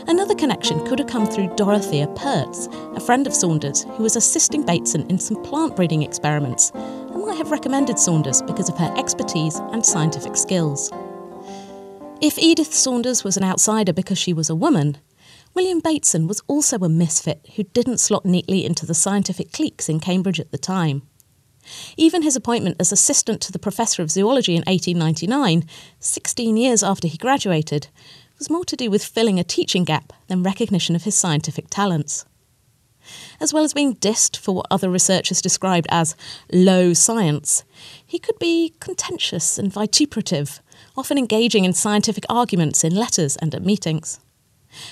Another 0.07 0.35
connection 0.35 0.85
could 0.85 0.99
have 0.99 1.07
come 1.07 1.25
through 1.25 1.55
Dorothea 1.55 2.07
Pertz, 2.07 2.67
a 2.95 2.99
friend 2.99 3.25
of 3.25 3.33
Saunders 3.33 3.83
who 3.95 4.03
was 4.03 4.17
assisting 4.17 4.65
Bateson 4.65 5.09
in 5.09 5.19
some 5.19 5.41
plant 5.43 5.75
breeding 5.75 6.03
experiments 6.03 6.71
and 6.73 7.21
might 7.21 7.37
have 7.37 7.51
recommended 7.51 7.97
Saunders 7.97 8.41
because 8.41 8.67
of 8.67 8.77
her 8.77 8.93
expertise 8.97 9.55
and 9.71 9.85
scientific 9.85 10.35
skills. 10.35 10.91
If 12.21 12.37
Edith 12.37 12.73
Saunders 12.73 13.23
was 13.23 13.37
an 13.37 13.45
outsider 13.45 13.93
because 13.93 14.17
she 14.17 14.33
was 14.33 14.49
a 14.49 14.55
woman, 14.55 14.97
William 15.59 15.81
Bateson 15.81 16.25
was 16.25 16.41
also 16.47 16.77
a 16.77 16.87
misfit 16.87 17.45
who 17.57 17.63
didn't 17.63 17.97
slot 17.97 18.25
neatly 18.25 18.63
into 18.63 18.85
the 18.85 18.93
scientific 18.93 19.51
cliques 19.51 19.89
in 19.89 19.99
Cambridge 19.99 20.39
at 20.39 20.53
the 20.53 20.57
time. 20.57 21.01
Even 21.97 22.21
his 22.21 22.37
appointment 22.37 22.77
as 22.79 22.93
assistant 22.93 23.41
to 23.41 23.51
the 23.51 23.59
Professor 23.59 24.01
of 24.01 24.09
Zoology 24.09 24.53
in 24.53 24.61
1899, 24.61 25.67
16 25.99 26.55
years 26.55 26.81
after 26.81 27.09
he 27.09 27.17
graduated, 27.17 27.89
was 28.37 28.49
more 28.49 28.63
to 28.63 28.77
do 28.77 28.89
with 28.89 29.03
filling 29.03 29.37
a 29.37 29.43
teaching 29.43 29.83
gap 29.83 30.13
than 30.27 30.43
recognition 30.43 30.95
of 30.95 31.03
his 31.03 31.15
scientific 31.15 31.65
talents. 31.69 32.23
As 33.41 33.53
well 33.53 33.65
as 33.65 33.73
being 33.73 33.95
dissed 33.95 34.37
for 34.37 34.55
what 34.55 34.67
other 34.71 34.89
researchers 34.89 35.41
described 35.41 35.87
as 35.89 36.15
low 36.53 36.93
science, 36.93 37.65
he 38.05 38.17
could 38.17 38.39
be 38.39 38.75
contentious 38.79 39.59
and 39.59 39.73
vituperative, 39.73 40.61
often 40.95 41.17
engaging 41.17 41.65
in 41.65 41.73
scientific 41.73 42.23
arguments 42.29 42.85
in 42.85 42.95
letters 42.95 43.35
and 43.35 43.53
at 43.53 43.61
meetings. 43.61 44.21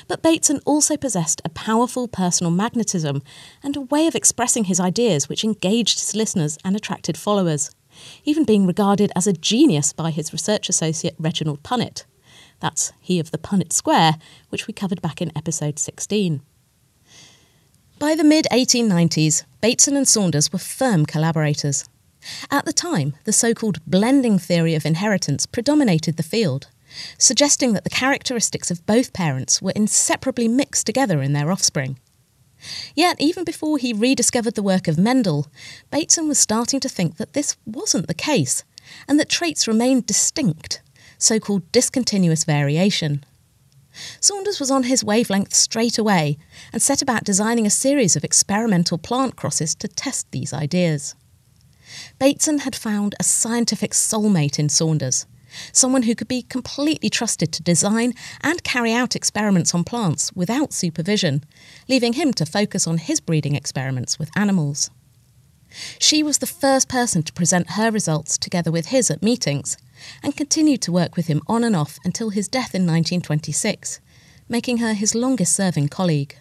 But 0.08 0.22
Bateson 0.22 0.60
also 0.66 0.98
possessed 0.98 1.42
a 1.44 1.50
powerful 1.50 2.08
personal 2.08 2.52
magnetism 2.52 3.22
and 3.64 3.76
a 3.76 3.82
way 3.82 4.08
of 4.08 4.16
expressing 4.16 4.66
his 4.66 4.80
ideas 4.80 5.28
which 5.28 5.44
engaged 5.44 6.00
his 6.00 6.16
listeners 6.16 6.58
and 6.64 6.76
attracted 6.76 7.18
followers, 7.18 7.72
even 8.24 8.44
being 8.44 8.66
regarded 8.66 9.12
as 9.16 9.28
a 9.28 9.34
genius 9.34 9.94
by 9.94 10.12
his 10.12 10.34
research 10.34 10.70
associate 10.70 11.16
Reginald 11.18 11.64
Punnett. 11.64 12.06
That's 12.60 12.94
he 13.00 13.20
of 13.20 13.32
the 13.32 13.38
Punnett 13.38 13.72
Square, 13.72 14.16
which 14.50 14.68
we 14.68 14.74
covered 14.74 15.02
back 15.02 15.22
in 15.22 15.36
episode 15.36 15.80
16. 15.80 16.42
By 18.00 18.16
the 18.16 18.24
mid 18.24 18.46
1890s, 18.52 19.44
Bateson 19.62 19.96
and 19.96 20.08
Saunders 20.08 20.54
were 20.54 20.60
firm 20.60 21.06
collaborators. 21.06 21.86
At 22.52 22.66
the 22.66 22.74
time, 22.74 23.16
the 23.24 23.34
so 23.34 23.54
called 23.54 23.84
blending 23.86 24.38
theory 24.38 24.76
of 24.76 24.86
inheritance 24.86 25.46
predominated 25.46 26.18
the 26.18 26.24
field, 26.24 26.68
suggesting 27.18 27.74
that 27.74 27.84
the 27.84 27.90
characteristics 27.90 28.72
of 28.72 28.86
both 28.86 29.14
parents 29.14 29.62
were 29.62 29.74
inseparably 29.76 30.48
mixed 30.48 30.86
together 30.86 31.22
in 31.22 31.34
their 31.34 31.52
offspring. 31.52 31.98
Yet, 32.96 33.18
even 33.20 33.44
before 33.44 33.78
he 33.78 33.94
rediscovered 33.94 34.56
the 34.56 34.64
work 34.64 34.88
of 34.88 34.98
Mendel, 34.98 35.48
Bateson 35.92 36.28
was 36.28 36.40
starting 36.40 36.80
to 36.80 36.90
think 36.90 37.18
that 37.18 37.34
this 37.34 37.56
wasn't 37.66 38.08
the 38.08 38.14
case, 38.14 38.64
and 39.08 39.20
that 39.20 39.30
traits 39.30 39.68
remained 39.68 40.06
distinct, 40.06 40.82
so 41.18 41.40
called 41.40 41.72
discontinuous 41.72 42.44
variation. 42.44 43.24
Saunders 44.20 44.60
was 44.60 44.72
on 44.72 44.84
his 44.84 45.04
wavelength 45.04 45.54
straight 45.54 45.98
away 45.98 46.38
and 46.72 46.82
set 46.82 47.02
about 47.02 47.24
designing 47.24 47.66
a 47.66 47.72
series 47.72 48.16
of 48.16 48.24
experimental 48.24 48.98
plant 48.98 49.36
crosses 49.36 49.74
to 49.76 49.88
test 49.88 50.30
these 50.32 50.54
ideas. 50.54 51.16
Bateson 52.20 52.60
had 52.60 52.76
found 52.76 53.16
a 53.20 53.24
scientific 53.24 53.92
soulmate 53.92 54.60
in 54.60 54.70
Saunders, 54.70 55.26
someone 55.72 56.04
who 56.04 56.16
could 56.16 56.28
be 56.28 56.42
completely 56.42 57.10
trusted 57.10 57.52
to 57.54 57.64
design 57.64 58.14
and 58.42 58.64
carry 58.64 58.94
out 58.94 59.16
experiments 59.16 59.74
on 59.74 59.84
plants 59.84 60.32
without 60.34 60.74
supervision, 60.74 61.44
leaving 61.88 62.14
him 62.14 62.34
to 62.34 62.46
focus 62.46 62.88
on 62.88 62.98
his 62.98 63.20
breeding 63.20 63.56
experiments 63.56 64.18
with 64.18 64.30
animals. 64.36 64.90
She 66.00 66.24
was 66.24 66.38
the 66.38 66.48
first 66.48 66.88
person 66.88 67.24
to 67.24 67.34
present 67.34 67.72
her 67.72 67.92
results 67.92 68.38
together 68.38 68.72
with 68.72 68.88
his 68.88 69.12
at 69.12 69.22
meetings 69.22 69.78
and 70.24 70.38
continued 70.38 70.82
to 70.84 70.92
work 70.92 71.16
with 71.16 71.28
him 71.28 71.42
on 71.48 71.64
and 71.64 71.76
off 71.76 72.00
until 72.04 72.30
his 72.30 72.48
death 72.48 72.74
in 72.74 72.84
1926, 72.84 74.00
making 74.48 74.78
her 74.78 74.94
his 74.94 75.14
longest 75.14 75.56
serving 75.56 75.90
colleague. 75.90 76.38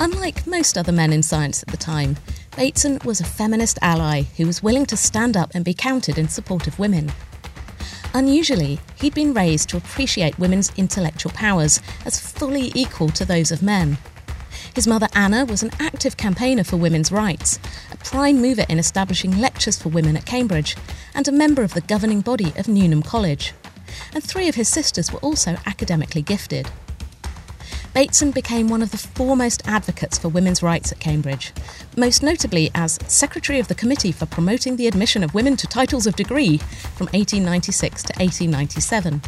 Unlike 0.00 0.46
most 0.48 0.76
other 0.76 0.92
men 0.92 1.12
in 1.12 1.22
science 1.22 1.62
at 1.62 1.68
the 1.68 1.76
time, 1.76 2.16
Bateson 2.56 2.98
was 3.04 3.20
a 3.20 3.24
feminist 3.24 3.78
ally 3.80 4.22
who 4.36 4.46
was 4.46 4.62
willing 4.62 4.84
to 4.86 4.96
stand 4.96 5.36
up 5.36 5.52
and 5.54 5.64
be 5.64 5.72
counted 5.72 6.18
in 6.18 6.28
support 6.28 6.66
of 6.66 6.78
women. 6.78 7.10
Unusually, 8.14 8.78
he'd 8.96 9.14
been 9.14 9.32
raised 9.32 9.70
to 9.70 9.78
appreciate 9.78 10.38
women's 10.38 10.70
intellectual 10.76 11.32
powers 11.32 11.80
as 12.04 12.20
fully 12.20 12.70
equal 12.74 13.08
to 13.08 13.24
those 13.24 13.50
of 13.50 13.62
men. 13.62 13.96
His 14.74 14.86
mother 14.86 15.08
Anna 15.14 15.46
was 15.46 15.62
an 15.62 15.70
active 15.80 16.18
campaigner 16.18 16.62
for 16.62 16.76
women's 16.76 17.10
rights, 17.10 17.58
a 17.90 17.96
prime 17.96 18.40
mover 18.40 18.66
in 18.68 18.78
establishing 18.78 19.38
lectures 19.38 19.80
for 19.80 19.88
women 19.88 20.16
at 20.16 20.26
Cambridge, 20.26 20.76
and 21.14 21.26
a 21.26 21.32
member 21.32 21.62
of 21.62 21.72
the 21.72 21.80
governing 21.80 22.20
body 22.20 22.52
of 22.58 22.68
Newnham 22.68 23.02
College. 23.02 23.54
And 24.14 24.22
three 24.22 24.48
of 24.48 24.56
his 24.56 24.68
sisters 24.68 25.10
were 25.10 25.20
also 25.20 25.56
academically 25.64 26.22
gifted. 26.22 26.70
Bateson 27.94 28.30
became 28.30 28.68
one 28.68 28.80
of 28.80 28.90
the 28.90 28.96
foremost 28.96 29.62
advocates 29.66 30.16
for 30.16 30.28
women's 30.28 30.62
rights 30.62 30.92
at 30.92 30.98
Cambridge, 30.98 31.52
most 31.94 32.22
notably 32.22 32.70
as 32.74 32.98
Secretary 33.06 33.58
of 33.58 33.68
the 33.68 33.74
Committee 33.74 34.12
for 34.12 34.24
Promoting 34.24 34.76
the 34.76 34.86
Admission 34.86 35.22
of 35.22 35.34
Women 35.34 35.56
to 35.58 35.66
Titles 35.66 36.06
of 36.06 36.16
Degree 36.16 36.56
from 36.56 37.08
1896 37.08 38.02
to 38.04 38.12
1897. 38.14 39.20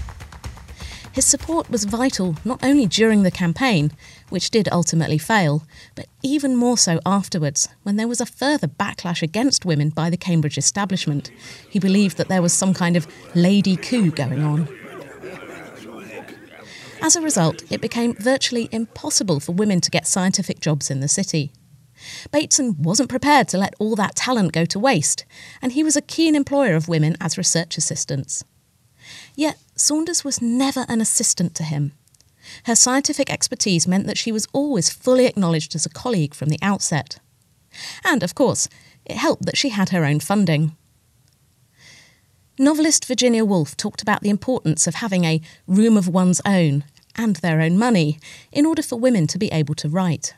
His 1.13 1.27
support 1.27 1.71
was 1.71 1.85
vital 1.85 2.37
not 2.43 2.65
only 2.65 2.87
during 2.87 3.23
the 3.23 3.31
campaign, 3.31 3.93
which 4.31 4.51
did 4.51 4.69
ultimately 4.73 5.19
fail, 5.19 5.65
but 5.95 6.07
even 6.23 6.57
more 6.57 6.79
so 6.79 7.01
afterwards, 7.05 7.69
when 7.83 7.97
there 7.97 8.09
was 8.09 8.21
a 8.21 8.27
further 8.27 8.67
backlash 8.67 9.23
against 9.23 9.67
women 9.67 9.91
by 9.91 10.09
the 10.09 10.17
Cambridge 10.17 10.57
establishment. 10.57 11.31
He 11.69 11.79
believed 11.79 12.17
that 12.17 12.29
there 12.29 12.43
was 12.43 12.55
some 12.55 12.73
kind 12.73 12.97
of 12.97 13.07
lady 13.37 13.77
coup 13.77 14.11
going 14.11 14.43
on. 14.43 14.69
As 17.05 17.17
a 17.17 17.21
result, 17.21 17.71
it 17.71 17.83
became 17.83 18.15
virtually 18.15 18.67
impossible 18.73 19.39
for 19.39 19.53
women 19.53 19.83
to 19.83 19.91
get 19.91 20.07
scientific 20.07 20.59
jobs 20.59 20.91
in 20.91 21.01
the 21.01 21.07
city. 21.07 21.53
Bateson 22.33 22.77
wasn't 22.83 23.11
prepared 23.11 23.47
to 23.49 23.59
let 23.59 23.75
all 23.79 23.95
that 23.97 24.17
talent 24.17 24.53
go 24.53 24.65
to 24.65 24.79
waste, 24.79 25.27
and 25.61 25.73
he 25.73 25.85
was 25.85 25.99
a 25.99 26.01
keen 26.01 26.35
employer 26.35 26.75
of 26.75 26.89
women 26.89 27.15
as 27.21 27.37
research 27.37 27.77
assistants. 27.77 28.43
Yet, 29.37 29.59
Saunders 29.77 30.25
was 30.25 30.41
never 30.41 30.87
an 30.89 31.03
assistant 31.03 31.55
to 31.57 31.63
him. 31.63 31.93
Her 32.65 32.75
scientific 32.75 33.29
expertise 33.29 33.87
meant 33.87 34.07
that 34.07 34.17
she 34.17 34.33
was 34.33 34.49
always 34.55 34.89
fully 34.89 35.27
acknowledged 35.27 35.75
as 35.75 35.85
a 35.85 35.91
colleague 35.91 36.33
from 36.33 36.49
the 36.49 36.59
outset. 36.63 37.19
And, 38.03 38.23
of 38.23 38.35
course, 38.35 38.67
it 39.05 39.19
helped 39.19 39.45
that 39.45 39.59
she 39.59 39.69
had 39.69 39.91
her 39.91 40.07
own 40.07 40.21
funding. 40.21 40.75
Novelist 42.59 43.05
Virginia 43.05 43.45
Woolf 43.45 43.77
talked 43.77 44.01
about 44.01 44.23
the 44.23 44.31
importance 44.31 44.87
of 44.87 44.95
having 44.95 45.25
a 45.25 45.43
room 45.67 45.99
of 45.99 46.09
one's 46.09 46.41
own 46.47 46.85
and 47.17 47.37
their 47.37 47.61
own 47.61 47.79
money 47.79 48.19
in 48.53 48.67
order 48.67 48.83
for 48.83 48.97
women 48.97 49.27
to 49.29 49.39
be 49.39 49.51
able 49.53 49.75
to 49.77 49.89
write. 49.89 50.35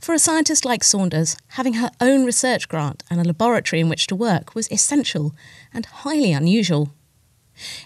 For 0.00 0.14
a 0.14 0.18
scientist 0.18 0.64
like 0.64 0.82
Saunders, 0.82 1.36
having 1.48 1.74
her 1.74 1.90
own 2.00 2.24
research 2.24 2.68
grant 2.68 3.02
and 3.10 3.20
a 3.20 3.24
laboratory 3.24 3.80
in 3.80 3.88
which 3.88 4.06
to 4.06 4.16
work 4.16 4.54
was 4.54 4.70
essential 4.72 5.34
and 5.72 5.86
highly 5.86 6.32
unusual. 6.32 6.90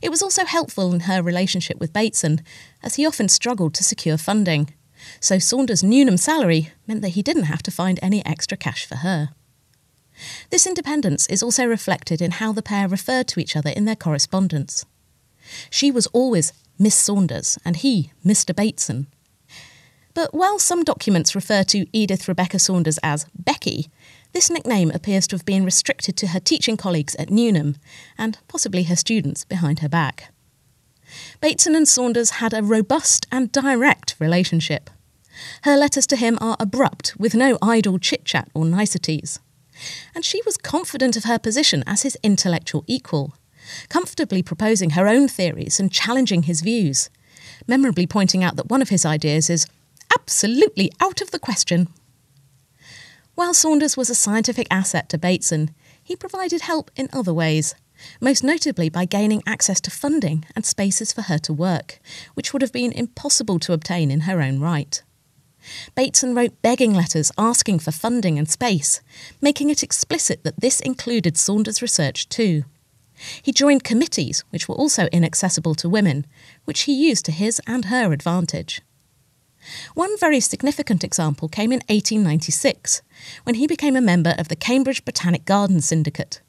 It 0.03 0.11
was 0.11 0.23
also 0.23 0.45
helpful 0.45 0.93
in 0.93 1.01
her 1.01 1.23
relationship 1.23 1.79
with 1.79 1.93
Bateson, 1.93 2.43
as 2.83 2.97
he 2.97 3.07
often 3.07 3.29
struggled 3.29 3.75
to 3.75 3.85
secure 3.85 4.19
funding. 4.19 4.73
So 5.21 5.39
Saunders' 5.39 5.83
Newnham 5.83 6.17
salary 6.17 6.71
meant 6.87 7.03
that 7.03 7.11
he 7.11 7.23
didn't 7.23 7.45
have 7.45 7.63
to 7.65 7.71
find 7.71 7.99
any 8.03 8.25
extra 8.27 8.57
cash 8.57 8.85
for 8.85 8.97
her. 8.97 9.31
This 10.51 10.67
independence 10.67 11.27
is 11.29 11.43
also 11.43 11.65
reflected 11.65 12.21
in 12.21 12.33
how 12.33 12.53
the 12.53 12.63
pair 12.63 12.89
referred 12.89 13.27
to 13.29 13.41
each 13.41 13.57
other 13.57 13.71
in 13.71 13.85
their 13.85 13.97
correspondence. 13.97 14.85
She 15.71 15.91
was 15.91 16.07
always 16.09 16.53
Miss 16.83 16.95
Saunders, 16.95 17.59
and 17.63 17.77
he, 17.77 18.11
Mr. 18.25 18.57
Bateson. 18.57 19.07
But 20.15 20.33
while 20.33 20.59
some 20.59 20.83
documents 20.83 21.35
refer 21.35 21.63
to 21.65 21.87
Edith 21.93 22.27
Rebecca 22.27 22.59
Saunders 22.59 22.99
as 23.03 23.27
Becky, 23.39 23.91
this 24.33 24.49
nickname 24.49 24.91
appears 24.91 25.27
to 25.27 25.37
have 25.37 25.45
been 25.45 25.65
restricted 25.65 26.17
to 26.17 26.29
her 26.29 26.41
teaching 26.41 26.79
colleagues 26.79 27.15
at 27.17 27.29
Newnham, 27.29 27.77
and 28.17 28.39
possibly 28.49 28.85
her 28.85 28.97
students 28.97 29.45
behind 29.45 29.81
her 29.81 29.91
back. 29.91 30.33
Bateson 31.43 31.75
and 31.75 31.87
Saunders 31.87 32.31
had 32.31 32.55
a 32.55 32.63
robust 32.63 33.27
and 33.31 33.53
direct 33.53 34.17
relationship. 34.19 34.89
Her 35.65 35.77
letters 35.77 36.07
to 36.07 36.17
him 36.17 36.39
are 36.41 36.57
abrupt, 36.59 37.15
with 37.19 37.35
no 37.35 37.59
idle 37.61 37.99
chit 37.99 38.25
chat 38.25 38.49
or 38.55 38.65
niceties. 38.65 39.39
And 40.15 40.25
she 40.25 40.41
was 40.47 40.57
confident 40.57 41.15
of 41.17 41.25
her 41.25 41.39
position 41.39 41.85
as 41.87 42.03
his 42.03 42.17
intellectual 42.23 42.85
equal, 42.87 43.35
comfortably 43.89 44.43
proposing 44.43 44.91
her 44.91 45.09
own 45.09 45.29
theories 45.29 45.81
and 45.81 45.93
challenging 45.93 46.45
his 46.45 46.61
views, 46.61 47.11
memorably 47.67 48.07
pointing 48.07 48.45
out 48.45 48.57
that 48.57 48.71
one 48.71 48.83
of 48.83 48.89
his 48.89 49.05
ideas 49.05 49.51
is 49.51 49.67
absolutely 50.13 50.91
out 51.01 51.21
of 51.21 51.31
the 51.31 51.39
question. 51.39 51.89
While 53.35 53.55
Saunders 53.55 53.97
was 53.97 54.11
a 54.11 54.15
scientific 54.15 54.67
asset 54.71 55.09
to 55.09 55.19
Bateson, 55.19 55.71
he 56.03 56.17
provided 56.17 56.63
help 56.63 56.91
in 56.97 57.09
other 57.13 57.33
ways, 57.33 57.75
most 58.21 58.43
notably 58.43 58.89
by 58.89 59.05
gaining 59.05 59.43
access 59.47 59.81
to 59.83 59.91
funding 59.91 60.45
and 60.55 60.67
spaces 60.67 61.13
for 61.13 61.23
her 61.23 61.39
to 61.39 61.53
work, 61.53 62.01
which 62.35 62.53
would 62.53 62.63
have 62.63 62.73
been 62.73 62.93
impossible 62.93 63.59
to 63.61 63.73
obtain 63.73 64.11
in 64.11 64.23
her 64.23 64.41
own 64.43 64.61
right. 64.61 65.03
Bateson 65.95 66.35
wrote 66.35 66.63
begging 66.63 66.95
letters 66.95 67.31
asking 67.37 67.79
for 67.81 67.93
funding 67.93 68.39
and 68.39 68.49
space, 68.49 69.01
making 69.41 69.71
it 69.71 69.83
explicit 69.83 70.43
that 70.43 70.61
this 70.61 70.81
included 70.81 71.37
Saunders' 71.37 71.83
research 71.83 72.29
too. 72.29 72.65
He 73.43 73.53
joined 73.53 73.85
committees 73.85 74.45
which 74.51 74.69
were 74.69 74.75
also 74.75 75.07
inaccessible 75.07 75.75
to 75.77 75.89
women, 75.89 76.27
which 76.65 76.83
he 76.83 76.93
used 76.93 77.25
to 77.27 77.33
his 77.33 77.61
and 77.67 77.87
her 77.87 78.13
advantage. 78.13 78.83
One 79.95 80.19
very 80.19 80.41
significant 80.41 81.05
example 81.05 81.49
came 81.49 81.73
in 81.73 81.81
1896, 81.89 83.03
when 83.45 83.57
he 83.57 83.67
became 83.67 83.97
a 83.97 84.01
member 84.01 84.35
of 84.39 84.49
the 84.49 84.57
Cambridge 84.57 85.05
Botanic 85.05 85.45
Garden 85.45 85.81
Syndicate. 85.81 86.41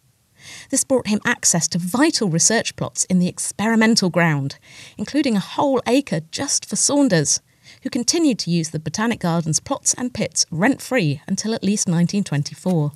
This 0.70 0.84
brought 0.84 1.08
him 1.08 1.22
access 1.25 1.68
to 1.70 1.78
vital 1.78 2.30
research 2.30 2.75
plots 2.75 3.04
in 3.06 3.20
the 3.20 3.28
experimental 3.28 4.10
ground, 4.10 4.58
including 4.98 5.36
a 5.36 5.42
whole 5.42 5.82
acre 5.86 6.22
just 6.32 6.66
for 6.66 6.75
Saunders, 6.75 7.42
who 7.84 7.90
continued 7.90 8.40
to 8.40 8.51
use 8.51 8.70
the 8.70 8.80
Botanic 8.80 9.20
Gardens 9.20 9.60
plots 9.60 9.94
and 9.94 10.13
pits 10.13 10.46
rent 10.51 10.82
free 10.82 11.22
until 11.28 11.54
at 11.54 11.63
least 11.63 11.88
1924. 11.88 12.92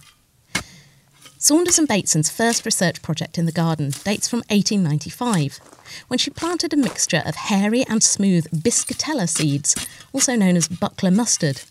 Saunders 1.37 1.77
and 1.77 1.87
Bateson's 1.87 2.29
first 2.29 2.65
research 2.65 3.01
project 3.01 3.37
in 3.37 3.45
the 3.45 3.51
garden 3.51 3.91
dates 4.03 4.27
from 4.27 4.39
1895, 4.49 5.59
when 6.07 6.17
she 6.17 6.29
planted 6.29 6.73
a 6.73 6.77
mixture 6.77 7.21
of 7.25 7.35
hairy 7.35 7.83
and 7.89 8.01
smooth 8.01 8.47
Biscutella 8.51 9.27
seeds, 9.27 9.75
also 10.13 10.35
known 10.35 10.55
as 10.55 10.69
buckler 10.69 11.11
mustard, 11.11 11.61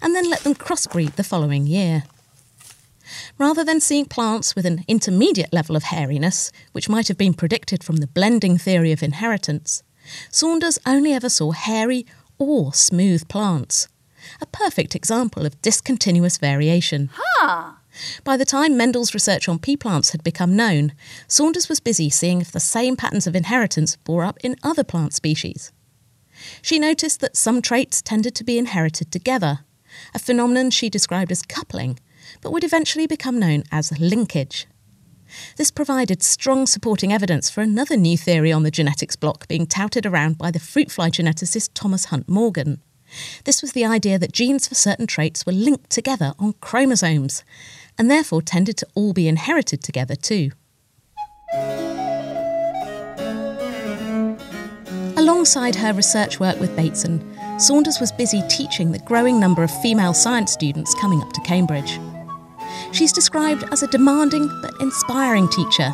and 0.00 0.14
then 0.14 0.28
let 0.28 0.40
them 0.40 0.54
crossbreed 0.54 1.14
the 1.14 1.24
following 1.24 1.66
year. 1.66 2.02
Rather 3.38 3.64
than 3.64 3.80
seeing 3.80 4.06
plants 4.06 4.56
with 4.56 4.66
an 4.66 4.84
intermediate 4.88 5.52
level 5.52 5.76
of 5.76 5.84
hairiness, 5.84 6.50
which 6.72 6.88
might 6.88 7.08
have 7.08 7.18
been 7.18 7.34
predicted 7.34 7.84
from 7.84 7.96
the 7.96 8.06
blending 8.08 8.58
theory 8.58 8.90
of 8.90 9.02
inheritance, 9.02 9.82
Saunders 10.30 10.78
only 10.84 11.12
ever 11.12 11.28
saw 11.28 11.52
hairy 11.52 12.06
or 12.38 12.74
smooth 12.74 13.28
plants. 13.28 13.86
A 14.40 14.46
perfect 14.46 14.96
example 14.96 15.46
of 15.46 15.60
discontinuous 15.62 16.38
variation. 16.38 17.10
Huh. 17.12 17.74
By 18.24 18.36
the 18.36 18.44
time 18.44 18.76
Mendel's 18.76 19.14
research 19.14 19.48
on 19.48 19.58
pea 19.58 19.76
plants 19.76 20.10
had 20.10 20.24
become 20.24 20.56
known, 20.56 20.92
Saunders 21.28 21.68
was 21.68 21.80
busy 21.80 22.08
seeing 22.10 22.40
if 22.40 22.52
the 22.52 22.60
same 22.60 22.96
patterns 22.96 23.26
of 23.26 23.36
inheritance 23.36 23.96
bore 23.96 24.24
up 24.24 24.38
in 24.42 24.56
other 24.62 24.84
plant 24.84 25.14
species. 25.14 25.72
She 26.62 26.78
noticed 26.78 27.20
that 27.20 27.36
some 27.36 27.62
traits 27.62 28.02
tended 28.02 28.34
to 28.36 28.44
be 28.44 28.58
inherited 28.58 29.12
together, 29.12 29.60
a 30.14 30.18
phenomenon 30.18 30.70
she 30.70 30.88
described 30.88 31.30
as 31.30 31.42
coupling, 31.42 31.98
but 32.40 32.52
would 32.52 32.64
eventually 32.64 33.06
become 33.06 33.38
known 33.38 33.64
as 33.70 33.98
linkage. 33.98 34.66
This 35.56 35.70
provided 35.70 36.22
strong 36.22 36.66
supporting 36.66 37.12
evidence 37.12 37.48
for 37.48 37.62
another 37.62 37.96
new 37.96 38.18
theory 38.18 38.52
on 38.52 38.62
the 38.62 38.70
genetics 38.70 39.16
block 39.16 39.48
being 39.48 39.66
touted 39.66 40.04
around 40.04 40.38
by 40.38 40.50
the 40.50 40.58
fruit 40.58 40.90
fly 40.90 41.10
geneticist 41.10 41.70
Thomas 41.74 42.06
Hunt 42.06 42.28
Morgan. 42.28 42.82
This 43.44 43.60
was 43.60 43.72
the 43.72 43.84
idea 43.84 44.18
that 44.18 44.32
genes 44.32 44.66
for 44.66 44.74
certain 44.74 45.06
traits 45.06 45.44
were 45.44 45.52
linked 45.52 45.90
together 45.90 46.34
on 46.38 46.54
chromosomes, 46.54 47.44
and 47.98 48.10
therefore 48.10 48.42
tended 48.42 48.76
to 48.78 48.86
all 48.94 49.12
be 49.12 49.28
inherited 49.28 49.82
together 49.82 50.14
too. 50.16 50.50
Alongside 55.16 55.76
her 55.76 55.92
research 55.92 56.40
work 56.40 56.58
with 56.58 56.74
Bateson, 56.74 57.22
Saunders 57.58 58.00
was 58.00 58.10
busy 58.10 58.42
teaching 58.48 58.90
the 58.90 58.98
growing 59.00 59.38
number 59.38 59.62
of 59.62 59.82
female 59.82 60.14
science 60.14 60.52
students 60.52 60.94
coming 61.00 61.22
up 61.22 61.32
to 61.32 61.40
Cambridge. 61.42 62.00
She's 62.92 63.12
described 63.12 63.64
as 63.70 63.82
a 63.82 63.88
demanding 63.88 64.48
but 64.62 64.74
inspiring 64.80 65.48
teacher, 65.48 65.92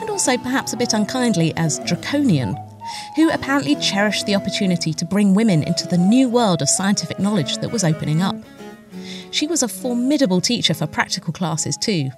and 0.00 0.08
also 0.08 0.36
perhaps 0.36 0.72
a 0.72 0.76
bit 0.76 0.92
unkindly 0.92 1.52
as 1.56 1.80
draconian, 1.80 2.56
who 3.16 3.30
apparently 3.30 3.74
cherished 3.76 4.26
the 4.26 4.36
opportunity 4.36 4.92
to 4.94 5.04
bring 5.04 5.34
women 5.34 5.62
into 5.62 5.88
the 5.88 5.98
new 5.98 6.28
world 6.28 6.62
of 6.62 6.68
scientific 6.68 7.18
knowledge 7.18 7.58
that 7.58 7.72
was 7.72 7.82
opening 7.82 8.22
up. 8.22 8.36
She 9.34 9.48
was 9.48 9.64
a 9.64 9.68
formidable 9.68 10.40
teacher 10.40 10.74
for 10.74 10.86
practical 10.86 11.32
classes 11.32 11.76
too. 11.76 12.10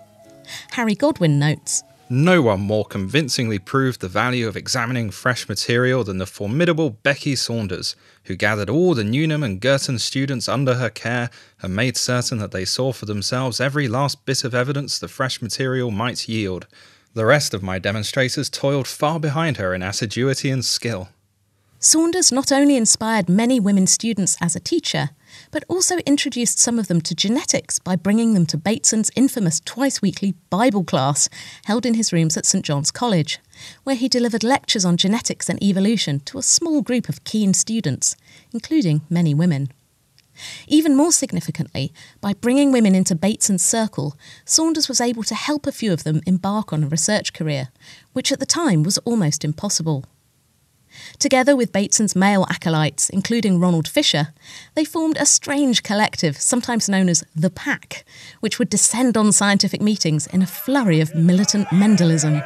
Harry 0.73 0.95
Godwin 0.95 1.39
notes 1.39 1.83
No 2.11 2.43
one 2.43 2.61
more 2.61 2.85
convincingly 2.85 3.59
proved 3.59 4.03
the 4.03 4.09
value 4.09 4.47
of 4.47 4.55
examining 4.55 5.11
fresh 5.11 5.49
material 5.49 6.05
than 6.05 6.19
the 6.19 6.27
formidable 6.27 6.91
Becky 6.91 7.35
Saunders, 7.35 7.97
who 8.25 8.37
gathered 8.37 8.69
all 8.69 8.95
the 8.95 9.03
Newnham 9.03 9.43
and 9.43 9.63
Girton 9.63 9.99
students 9.99 10.47
under 10.47 10.75
her 10.75 10.91
care 10.91 11.31
and 11.63 11.75
made 11.75 11.97
certain 11.97 12.37
that 12.37 12.51
they 12.51 12.67
saw 12.67 12.93
for 12.93 13.07
themselves 13.07 13.63
every 13.63 13.89
last 13.89 14.27
bit 14.27 14.45
of 14.45 14.55
evidence 14.55 14.99
the 14.99 15.09
fresh 15.09 15.41
material 15.41 15.91
might 15.91 16.29
yield. 16.29 16.67
The 17.15 17.25
rest 17.25 17.55
of 17.55 17.63
my 17.63 17.79
demonstrators 17.79 18.51
toiled 18.51 18.87
far 18.87 19.19
behind 19.19 19.57
her 19.57 19.73
in 19.75 19.83
assiduity 19.83 20.51
and 20.51 20.63
skill. 20.63 21.09
Saunders 21.79 22.33
not 22.33 22.53
only 22.53 22.77
inspired 22.77 23.29
many 23.29 23.59
women 23.59 23.87
students 23.87 24.37
as 24.41 24.55
a 24.55 24.61
teacher, 24.61 25.11
but 25.51 25.65
also 25.69 25.99
introduced 25.99 26.59
some 26.59 26.79
of 26.79 26.89
them 26.89 27.01
to 27.01 27.15
genetics 27.15 27.79
by 27.79 27.97
bringing 27.97 28.35
them 28.35 28.47
to 28.47 28.57
Bateson's 28.57 29.11
infamous 29.17 29.61
twice 29.61 30.03
weekly 30.03 30.35
Bible 30.51 30.85
class 30.85 31.29
held 31.65 31.87
in 31.87 31.95
his 31.95 32.13
rooms 32.13 32.37
at 32.37 32.47
St 32.47 32.65
John's 32.65 32.91
College, 32.91 33.39
where 33.85 33.97
he 33.97 34.09
delivered 34.09 34.45
lectures 34.45 34.85
on 34.85 34.97
genetics 34.97 35.49
and 35.49 35.63
evolution 35.63 36.21
to 36.21 36.39
a 36.39 36.43
small 36.43 36.83
group 36.83 37.09
of 37.09 37.25
keen 37.25 37.55
students, 37.55 38.17
including 38.53 39.03
many 39.09 39.35
women. 39.35 39.71
Even 40.67 40.97
more 40.97 41.13
significantly, 41.13 41.93
by 42.21 42.35
bringing 42.35 42.73
women 42.73 42.95
into 42.95 43.15
Bateson's 43.15 43.65
circle, 43.65 44.17
Saunders 44.45 44.89
was 44.89 45.01
able 45.01 45.23
to 45.25 45.35
help 45.35 45.67
a 45.67 45.73
few 45.73 45.93
of 45.93 46.05
them 46.05 46.21
embark 46.27 46.73
on 46.73 46.85
a 46.85 46.89
research 46.89 47.33
career, 47.33 47.69
which 48.13 48.31
at 48.31 48.41
the 48.41 48.47
time 48.47 48.83
was 48.83 48.99
almost 48.99 49.45
impossible. 49.45 50.05
Together 51.19 51.57
with 51.57 51.73
Bateson's 51.73 52.17
male 52.17 52.47
acolytes, 52.49 53.09
including 53.11 53.59
Ronald 53.59 53.89
Fisher, 53.89 54.29
they 54.75 54.85
formed 54.85 55.17
a 55.19 55.27
strange 55.27 55.83
collective, 55.83 56.41
sometimes 56.41 56.89
known 56.89 57.09
as 57.09 57.25
the 57.35 57.51
Pack, 57.51 58.05
which 58.41 58.59
would 58.59 58.69
descend 58.69 59.17
on 59.17 59.33
scientific 59.33 59.81
meetings 59.81 60.27
in 60.27 60.43
a 60.43 60.47
flurry 60.47 61.01
of 61.01 61.15
militant 61.15 61.69
Mendelism. 61.69 62.43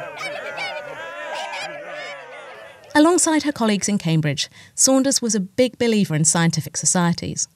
Alongside 2.93 3.43
her 3.43 3.53
colleagues 3.53 3.87
in 3.87 3.97
Cambridge, 3.97 4.49
Saunders 4.75 5.21
was 5.21 5.33
a 5.33 5.39
big 5.39 5.77
believer 5.77 6.13
in 6.13 6.25
scientific 6.25 6.75
societies. 6.75 7.47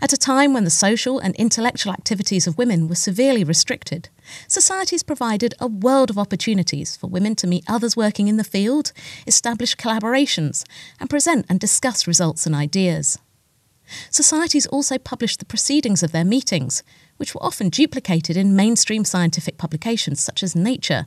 At 0.00 0.12
a 0.12 0.16
time 0.16 0.52
when 0.52 0.64
the 0.64 0.70
social 0.70 1.18
and 1.18 1.34
intellectual 1.36 1.92
activities 1.92 2.46
of 2.46 2.58
women 2.58 2.88
were 2.88 2.94
severely 2.94 3.44
restricted, 3.44 4.08
societies 4.48 5.02
provided 5.02 5.54
a 5.58 5.66
world 5.66 6.10
of 6.10 6.18
opportunities 6.18 6.96
for 6.96 7.06
women 7.06 7.34
to 7.36 7.46
meet 7.46 7.64
others 7.68 7.96
working 7.96 8.28
in 8.28 8.36
the 8.36 8.44
field, 8.44 8.92
establish 9.26 9.76
collaborations, 9.76 10.64
and 10.98 11.10
present 11.10 11.46
and 11.48 11.60
discuss 11.60 12.06
results 12.06 12.46
and 12.46 12.54
ideas. 12.54 13.18
Societies 14.10 14.66
also 14.66 14.98
published 14.98 15.40
the 15.40 15.44
proceedings 15.44 16.02
of 16.02 16.12
their 16.12 16.24
meetings, 16.24 16.82
which 17.16 17.34
were 17.34 17.42
often 17.42 17.68
duplicated 17.68 18.36
in 18.36 18.56
mainstream 18.56 19.04
scientific 19.04 19.58
publications 19.58 20.20
such 20.20 20.42
as 20.42 20.54
Nature, 20.54 21.06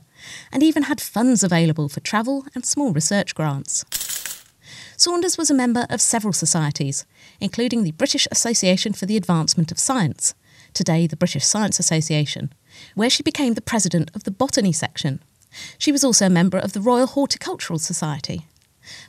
and 0.52 0.62
even 0.62 0.84
had 0.84 1.00
funds 1.00 1.42
available 1.42 1.88
for 1.88 2.00
travel 2.00 2.44
and 2.54 2.64
small 2.64 2.92
research 2.92 3.34
grants. 3.34 3.84
Saunders 4.96 5.36
was 5.36 5.50
a 5.50 5.54
member 5.54 5.86
of 5.90 6.00
several 6.00 6.32
societies, 6.32 7.04
including 7.40 7.82
the 7.82 7.92
British 7.92 8.28
Association 8.30 8.92
for 8.92 9.06
the 9.06 9.16
Advancement 9.16 9.72
of 9.72 9.78
Science, 9.78 10.34
today 10.72 11.06
the 11.06 11.16
British 11.16 11.44
Science 11.44 11.78
Association, 11.78 12.52
where 12.94 13.10
she 13.10 13.22
became 13.22 13.54
the 13.54 13.60
president 13.60 14.10
of 14.14 14.24
the 14.24 14.30
botany 14.30 14.72
section. 14.72 15.20
She 15.78 15.92
was 15.92 16.04
also 16.04 16.26
a 16.26 16.30
member 16.30 16.58
of 16.58 16.72
the 16.72 16.80
Royal 16.80 17.06
Horticultural 17.06 17.78
Society. 17.78 18.46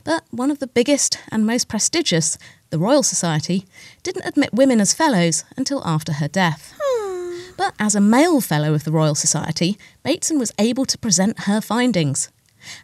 But 0.04 0.24
one 0.30 0.50
of 0.50 0.58
the 0.58 0.66
biggest 0.66 1.18
and 1.30 1.46
most 1.46 1.68
prestigious, 1.68 2.38
the 2.70 2.78
Royal 2.78 3.02
Society, 3.02 3.66
didn't 4.02 4.26
admit 4.26 4.54
women 4.54 4.80
as 4.80 4.94
fellows 4.94 5.44
until 5.56 5.86
after 5.86 6.14
her 6.14 6.28
death. 6.28 6.74
Hmm. 6.80 7.52
But 7.56 7.74
as 7.78 7.94
a 7.94 8.00
male 8.00 8.40
fellow 8.40 8.74
of 8.74 8.84
the 8.84 8.92
Royal 8.92 9.14
Society, 9.14 9.78
Bateson 10.02 10.38
was 10.38 10.52
able 10.58 10.84
to 10.86 10.98
present 10.98 11.40
her 11.40 11.60
findings 11.60 12.30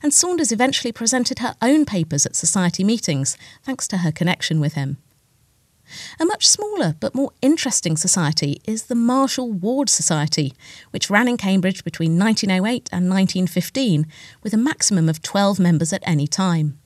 and 0.03 0.12
Saunders 0.12 0.53
eventually 0.53 0.92
presented 0.92 1.38
her 1.40 1.55
own 1.62 1.85
papers 1.85 2.27
at 2.27 2.37
society 2.37 2.85
meetings, 2.85 3.37
thanks 3.62 3.87
to 3.88 3.99
her 3.99 4.12
connection 4.12 4.61
with 4.61 4.75
him. 4.75 4.99
A 6.18 6.25
much 6.25 6.47
smaller 6.47 6.97
but 7.01 7.14
more 7.14 7.33
interesting 7.42 7.97
society 7.97 8.61
is 8.64 8.85
the 8.85 8.95
Marshall 8.95 9.53
Ward 9.53 9.88
Society, 9.88 10.55
which 10.90 11.11
ran 11.11 11.29
in 11.29 11.37
Cambridge 11.37 11.85
between 11.85 12.18
1908 12.18 12.88
and 12.92 13.11
1915, 13.11 14.07
with 14.42 14.55
a 14.55 14.59
maximum 14.59 15.09
of 15.09 15.23
12 15.23 15.59
members 15.59 15.92
at 15.92 16.03
any 16.07 16.27
time. 16.27 16.79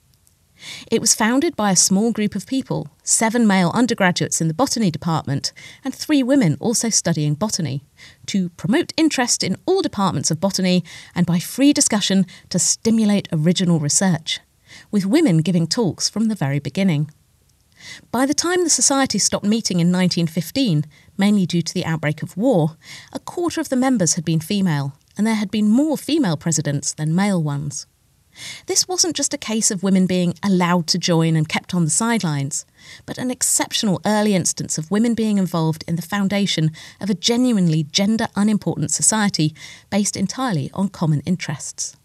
It 0.90 1.00
was 1.00 1.14
founded 1.14 1.56
by 1.56 1.70
a 1.70 1.76
small 1.76 2.12
group 2.12 2.34
of 2.34 2.46
people, 2.46 2.88
seven 3.02 3.46
male 3.46 3.70
undergraduates 3.74 4.40
in 4.40 4.48
the 4.48 4.54
botany 4.54 4.90
department, 4.90 5.52
and 5.84 5.94
three 5.94 6.22
women 6.22 6.56
also 6.60 6.88
studying 6.88 7.34
botany, 7.34 7.84
to 8.26 8.48
promote 8.50 8.92
interest 8.96 9.44
in 9.44 9.56
all 9.66 9.82
departments 9.82 10.30
of 10.30 10.40
botany 10.40 10.84
and 11.14 11.26
by 11.26 11.38
free 11.38 11.72
discussion 11.72 12.26
to 12.48 12.58
stimulate 12.58 13.28
original 13.32 13.78
research, 13.78 14.40
with 14.90 15.06
women 15.06 15.38
giving 15.38 15.66
talks 15.66 16.08
from 16.08 16.28
the 16.28 16.34
very 16.34 16.58
beginning. 16.58 17.10
By 18.10 18.26
the 18.26 18.34
time 18.34 18.64
the 18.64 18.70
Society 18.70 19.18
stopped 19.18 19.44
meeting 19.44 19.80
in 19.80 19.92
1915, 19.92 20.84
mainly 21.18 21.46
due 21.46 21.62
to 21.62 21.74
the 21.74 21.84
outbreak 21.84 22.22
of 22.22 22.36
war, 22.36 22.76
a 23.12 23.18
quarter 23.18 23.60
of 23.60 23.68
the 23.68 23.76
members 23.76 24.14
had 24.14 24.24
been 24.24 24.40
female, 24.40 24.94
and 25.16 25.26
there 25.26 25.34
had 25.34 25.50
been 25.50 25.68
more 25.68 25.96
female 25.96 26.36
presidents 26.36 26.92
than 26.92 27.14
male 27.14 27.42
ones. 27.42 27.86
This 28.66 28.86
wasn't 28.86 29.16
just 29.16 29.34
a 29.34 29.38
case 29.38 29.70
of 29.70 29.82
women 29.82 30.06
being 30.06 30.34
allowed 30.42 30.86
to 30.88 30.98
join 30.98 31.36
and 31.36 31.48
kept 31.48 31.74
on 31.74 31.84
the 31.84 31.90
sidelines, 31.90 32.66
but 33.06 33.18
an 33.18 33.30
exceptional 33.30 34.00
early 34.04 34.34
instance 34.34 34.78
of 34.78 34.90
women 34.90 35.14
being 35.14 35.38
involved 35.38 35.84
in 35.88 35.96
the 35.96 36.02
foundation 36.02 36.70
of 37.00 37.10
a 37.10 37.14
genuinely 37.14 37.84
gender 37.84 38.28
unimportant 38.36 38.90
society 38.90 39.54
based 39.90 40.16
entirely 40.16 40.70
on 40.74 40.88
common 40.88 41.20
interests. 41.20 41.96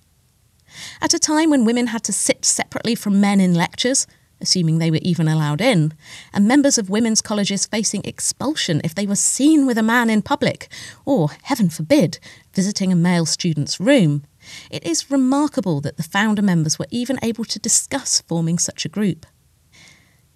At 1.01 1.13
a 1.13 1.19
time 1.19 1.49
when 1.49 1.65
women 1.65 1.87
had 1.87 2.03
to 2.05 2.13
sit 2.13 2.45
separately 2.45 2.95
from 2.95 3.19
men 3.19 3.41
in 3.41 3.53
lectures, 3.53 4.07
assuming 4.39 4.79
they 4.79 4.91
were 4.91 4.99
even 5.01 5.27
allowed 5.27 5.61
in, 5.61 5.93
and 6.33 6.47
members 6.47 6.77
of 6.77 6.89
women's 6.89 7.21
colleges 7.21 7.65
facing 7.65 8.01
expulsion 8.03 8.81
if 8.83 8.95
they 8.95 9.05
were 9.05 9.15
seen 9.15 9.67
with 9.67 9.77
a 9.77 9.83
man 9.83 10.09
in 10.09 10.21
public, 10.21 10.67
or, 11.05 11.29
heaven 11.43 11.69
forbid, 11.69 12.19
visiting 12.53 12.91
a 12.91 12.95
male 12.95 13.25
student's 13.25 13.79
room. 13.79 14.23
It 14.69 14.85
is 14.85 15.11
remarkable 15.11 15.81
that 15.81 15.97
the 15.97 16.03
founder 16.03 16.41
members 16.41 16.77
were 16.77 16.87
even 16.91 17.19
able 17.21 17.45
to 17.45 17.59
discuss 17.59 18.21
forming 18.21 18.57
such 18.57 18.85
a 18.85 18.89
group. 18.89 19.25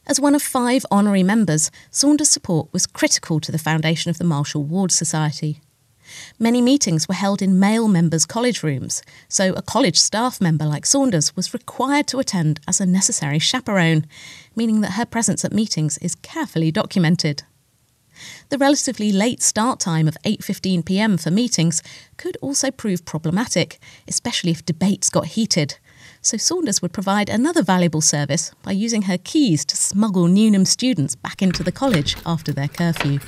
As 0.08 0.20
one 0.20 0.36
of 0.36 0.42
five 0.42 0.86
honorary 0.92 1.24
members, 1.24 1.72
Saunders' 1.90 2.30
support 2.30 2.72
was 2.72 2.86
critical 2.86 3.40
to 3.40 3.52
the 3.52 3.58
foundation 3.58 4.10
of 4.10 4.20
the 4.20 4.24
Marshall 4.24 4.64
Ward 4.64 4.92
Society. 4.92 5.62
Many 6.38 6.62
meetings 6.62 7.08
were 7.08 7.16
held 7.16 7.42
in 7.42 7.60
male 7.60 7.88
members' 7.88 8.28
college 8.28 8.62
rooms, 8.62 9.02
so 9.28 9.54
a 9.54 9.64
college 9.64 10.00
staff 10.00 10.40
member 10.40 10.66
like 10.66 10.86
Saunders 10.86 11.36
was 11.36 11.54
required 11.54 12.08
to 12.08 12.20
attend 12.20 12.60
as 12.68 12.80
a 12.80 12.86
necessary 12.86 13.40
chaperone, 13.40 14.06
meaning 14.56 14.82
that 14.82 14.92
her 14.92 15.06
presence 15.06 15.44
at 15.44 15.52
meetings 15.52 15.98
is 16.00 16.14
carefully 16.16 16.72
documented. 16.72 17.44
The 18.50 18.58
relatively 18.58 19.12
late 19.12 19.42
start 19.42 19.80
time 19.80 20.08
of 20.08 20.18
8:15 20.24 20.86
p.m. 20.86 21.18
for 21.18 21.32
meetings 21.32 21.82
could 22.18 22.38
also 22.42 22.72
prove 22.72 23.06
problematic, 23.06 23.80
especially 24.08 24.52
if 24.52 24.66
debates 24.66 25.10
got 25.10 25.28
heated. 25.28 25.78
So 26.22 26.38
Saunders 26.38 26.82
would 26.82 26.94
provide 26.94 27.30
another 27.30 27.62
valuable 27.62 28.02
service 28.02 28.52
by 28.64 28.72
using 28.72 29.04
her 29.04 29.18
keys 29.18 29.64
to 29.66 29.76
smuggle 29.76 30.28
Newnham 30.28 30.66
students 30.66 31.16
back 31.16 31.42
into 31.42 31.64
the 31.64 31.72
college 31.72 32.16
after 32.26 32.52
their 32.52 32.68
curfew. 32.68 33.20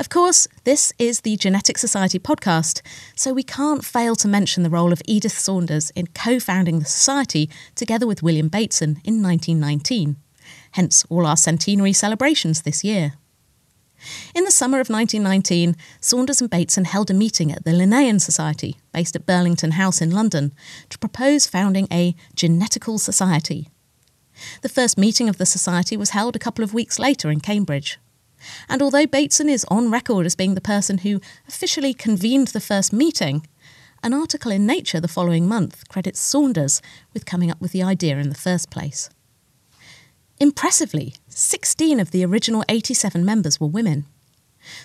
Of 0.00 0.08
course, 0.08 0.48
this 0.64 0.94
is 0.98 1.20
the 1.20 1.36
Genetic 1.36 1.76
Society 1.76 2.18
podcast, 2.18 2.80
so 3.14 3.34
we 3.34 3.42
can't 3.42 3.84
fail 3.84 4.16
to 4.16 4.28
mention 4.28 4.62
the 4.62 4.70
role 4.70 4.94
of 4.94 5.02
Edith 5.04 5.36
Saunders 5.36 5.90
in 5.90 6.06
co 6.14 6.40
founding 6.40 6.78
the 6.78 6.86
Society 6.86 7.50
together 7.74 8.06
with 8.06 8.22
William 8.22 8.48
Bateson 8.48 9.02
in 9.04 9.22
1919, 9.22 10.16
hence 10.72 11.04
all 11.08 11.26
our 11.26 11.36
centenary 11.36 11.92
celebrations 11.92 12.62
this 12.62 12.84
year. 12.84 13.14
In 14.34 14.44
the 14.44 14.50
summer 14.50 14.80
of 14.80 14.88
1919, 14.88 15.76
Saunders 16.00 16.40
and 16.40 16.48
Bateson 16.48 16.86
held 16.86 17.10
a 17.10 17.14
meeting 17.14 17.52
at 17.52 17.64
the 17.64 17.72
Linnean 17.72 18.18
Society, 18.20 18.76
based 18.92 19.14
at 19.14 19.26
Burlington 19.26 19.72
House 19.72 20.00
in 20.00 20.10
London, 20.10 20.52
to 20.88 20.98
propose 20.98 21.46
founding 21.46 21.86
a 21.92 22.14
genetical 22.34 22.98
society. 22.98 23.68
The 24.62 24.70
first 24.70 24.96
meeting 24.96 25.28
of 25.28 25.36
the 25.36 25.44
society 25.44 25.96
was 25.96 26.10
held 26.10 26.34
a 26.34 26.40
couple 26.40 26.64
of 26.64 26.72
weeks 26.72 26.98
later 26.98 27.30
in 27.30 27.40
Cambridge. 27.40 27.98
And 28.70 28.80
although 28.80 29.06
Bateson 29.06 29.50
is 29.50 29.66
on 29.68 29.90
record 29.90 30.24
as 30.24 30.34
being 30.34 30.54
the 30.54 30.62
person 30.62 30.98
who 30.98 31.20
officially 31.46 31.92
convened 31.92 32.48
the 32.48 32.60
first 32.60 32.92
meeting, 32.92 33.46
an 34.02 34.14
article 34.14 34.50
in 34.50 34.64
Nature 34.64 35.00
the 35.00 35.08
following 35.08 35.46
month 35.46 35.86
credits 35.88 36.20
Saunders 36.20 36.80
with 37.12 37.26
coming 37.26 37.50
up 37.50 37.60
with 37.60 37.72
the 37.72 37.82
idea 37.82 38.16
in 38.16 38.30
the 38.30 38.34
first 38.34 38.70
place. 38.70 39.10
Impressively, 40.42 41.16
16 41.28 42.00
of 42.00 42.12
the 42.12 42.24
original 42.24 42.64
87 42.66 43.22
members 43.26 43.60
were 43.60 43.66
women. 43.66 44.06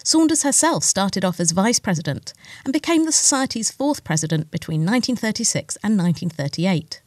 Saunders 0.03 0.43
herself 0.43 0.83
started 0.83 1.23
off 1.23 1.39
as 1.39 1.51
vice 1.51 1.79
president 1.79 2.33
and 2.65 2.73
became 2.73 3.05
the 3.05 3.13
Society's 3.13 3.71
fourth 3.71 4.03
president 4.03 4.51
between 4.51 4.81
1936 4.81 5.77
and 5.77 5.97
1938. 5.97 7.01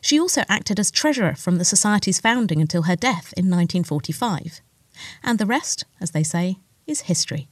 She 0.00 0.20
also 0.20 0.42
acted 0.48 0.78
as 0.78 0.92
treasurer 0.92 1.34
from 1.34 1.56
the 1.56 1.64
Society's 1.64 2.20
founding 2.20 2.60
until 2.60 2.82
her 2.82 2.94
death 2.94 3.34
in 3.36 3.50
1945. 3.50 4.60
And 5.24 5.40
the 5.40 5.46
rest, 5.46 5.84
as 6.00 6.12
they 6.12 6.22
say, 6.22 6.58
is 6.86 7.02
history. 7.02 7.48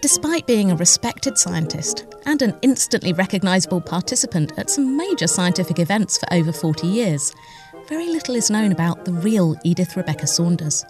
Despite 0.00 0.46
being 0.46 0.70
a 0.70 0.76
respected 0.76 1.36
scientist 1.36 2.06
and 2.24 2.40
an 2.40 2.56
instantly 2.62 3.12
recognisable 3.12 3.82
participant 3.82 4.52
at 4.56 4.70
some 4.70 4.96
major 4.96 5.26
scientific 5.26 5.78
events 5.78 6.16
for 6.16 6.32
over 6.32 6.52
40 6.52 6.86
years, 6.86 7.34
very 7.86 8.08
little 8.08 8.34
is 8.34 8.50
known 8.50 8.72
about 8.72 9.04
the 9.04 9.12
real 9.12 9.56
Edith 9.62 9.98
Rebecca 9.98 10.26
Saunders. 10.26 10.86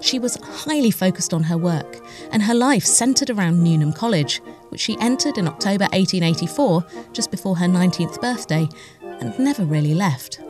She 0.00 0.20
was 0.20 0.36
highly 0.36 0.92
focused 0.92 1.34
on 1.34 1.42
her 1.44 1.58
work, 1.58 1.98
and 2.30 2.42
her 2.42 2.54
life 2.54 2.84
centred 2.84 3.28
around 3.28 3.60
Newnham 3.60 3.92
College, 3.92 4.40
which 4.68 4.82
she 4.82 4.96
entered 5.00 5.36
in 5.36 5.48
October 5.48 5.86
1884, 5.86 6.84
just 7.12 7.32
before 7.32 7.56
her 7.56 7.66
19th 7.66 8.20
birthday, 8.20 8.68
and 9.02 9.36
never 9.36 9.64
really 9.64 9.94
left. 9.94 10.40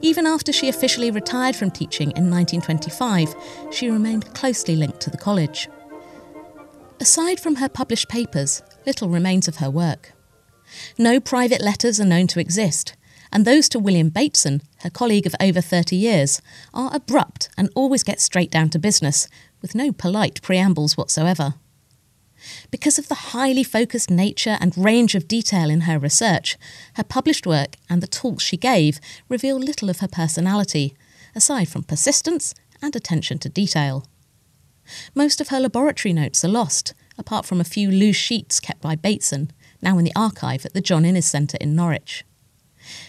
Even 0.00 0.26
after 0.26 0.50
she 0.50 0.70
officially 0.70 1.10
retired 1.10 1.56
from 1.56 1.70
teaching 1.70 2.12
in 2.12 2.30
1925, 2.30 3.34
she 3.70 3.90
remained 3.90 4.32
closely 4.32 4.76
linked 4.76 5.00
to 5.00 5.10
the 5.10 5.18
college. 5.18 5.68
Aside 6.98 7.38
from 7.38 7.56
her 7.56 7.68
published 7.68 8.08
papers, 8.08 8.62
little 8.86 9.08
remains 9.08 9.48
of 9.48 9.56
her 9.56 9.70
work. 9.70 10.12
No 10.96 11.20
private 11.20 11.60
letters 11.60 12.00
are 12.00 12.06
known 12.06 12.26
to 12.28 12.40
exist, 12.40 12.96
and 13.30 13.44
those 13.44 13.68
to 13.68 13.78
William 13.78 14.08
Bateson, 14.08 14.62
her 14.78 14.90
colleague 14.90 15.26
of 15.26 15.34
over 15.38 15.60
30 15.60 15.94
years, 15.94 16.40
are 16.72 16.94
abrupt 16.94 17.50
and 17.56 17.68
always 17.74 18.02
get 18.02 18.20
straight 18.20 18.50
down 18.50 18.70
to 18.70 18.78
business, 18.78 19.28
with 19.60 19.74
no 19.74 19.92
polite 19.92 20.40
preambles 20.40 20.96
whatsoever. 20.96 21.54
Because 22.70 22.98
of 22.98 23.08
the 23.08 23.14
highly 23.14 23.62
focused 23.62 24.10
nature 24.10 24.56
and 24.58 24.76
range 24.76 25.14
of 25.14 25.28
detail 25.28 25.68
in 25.68 25.82
her 25.82 25.98
research, 25.98 26.56
her 26.94 27.04
published 27.04 27.46
work 27.46 27.76
and 27.90 28.02
the 28.02 28.06
talks 28.06 28.42
she 28.42 28.56
gave 28.56 29.00
reveal 29.28 29.58
little 29.58 29.90
of 29.90 30.00
her 30.00 30.08
personality, 30.08 30.94
aside 31.34 31.68
from 31.68 31.82
persistence 31.82 32.54
and 32.80 32.96
attention 32.96 33.38
to 33.40 33.48
detail. 33.48 34.06
Most 35.14 35.40
of 35.40 35.48
her 35.48 35.60
laboratory 35.60 36.12
notes 36.12 36.44
are 36.44 36.48
lost, 36.48 36.94
apart 37.18 37.46
from 37.46 37.60
a 37.60 37.64
few 37.64 37.90
loose 37.90 38.16
sheets 38.16 38.60
kept 38.60 38.80
by 38.80 38.96
Bateson, 38.96 39.50
now 39.82 39.98
in 39.98 40.04
the 40.04 40.14
archive 40.16 40.64
at 40.66 40.74
the 40.74 40.80
John 40.80 41.04
Innes 41.04 41.26
Centre 41.26 41.58
in 41.60 41.74
Norwich. 41.74 42.24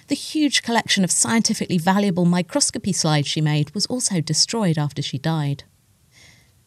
The 0.07 0.15
huge 0.15 0.63
collection 0.63 1.03
of 1.03 1.11
scientifically 1.11 1.77
valuable 1.77 2.25
microscopy 2.25 2.93
slides 2.93 3.27
she 3.27 3.41
made 3.41 3.73
was 3.75 3.85
also 3.87 4.21
destroyed 4.21 4.77
after 4.77 5.01
she 5.01 5.17
died. 5.17 5.63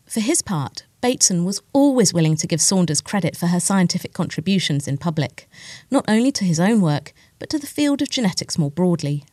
For 0.06 0.20
his 0.20 0.42
part, 0.42 0.84
Bateson 1.00 1.44
was 1.44 1.62
always 1.72 2.12
willing 2.12 2.36
to 2.36 2.46
give 2.46 2.60
Saunders 2.60 3.00
credit 3.00 3.36
for 3.36 3.46
her 3.46 3.60
scientific 3.60 4.12
contributions 4.12 4.86
in 4.86 4.98
public, 4.98 5.48
not 5.90 6.04
only 6.08 6.30
to 6.32 6.44
his 6.44 6.60
own 6.60 6.80
work, 6.80 7.12
but 7.38 7.48
to 7.50 7.58
the 7.58 7.66
field 7.66 8.02
of 8.02 8.10
genetics 8.10 8.58
more 8.58 8.70
broadly. 8.70 9.24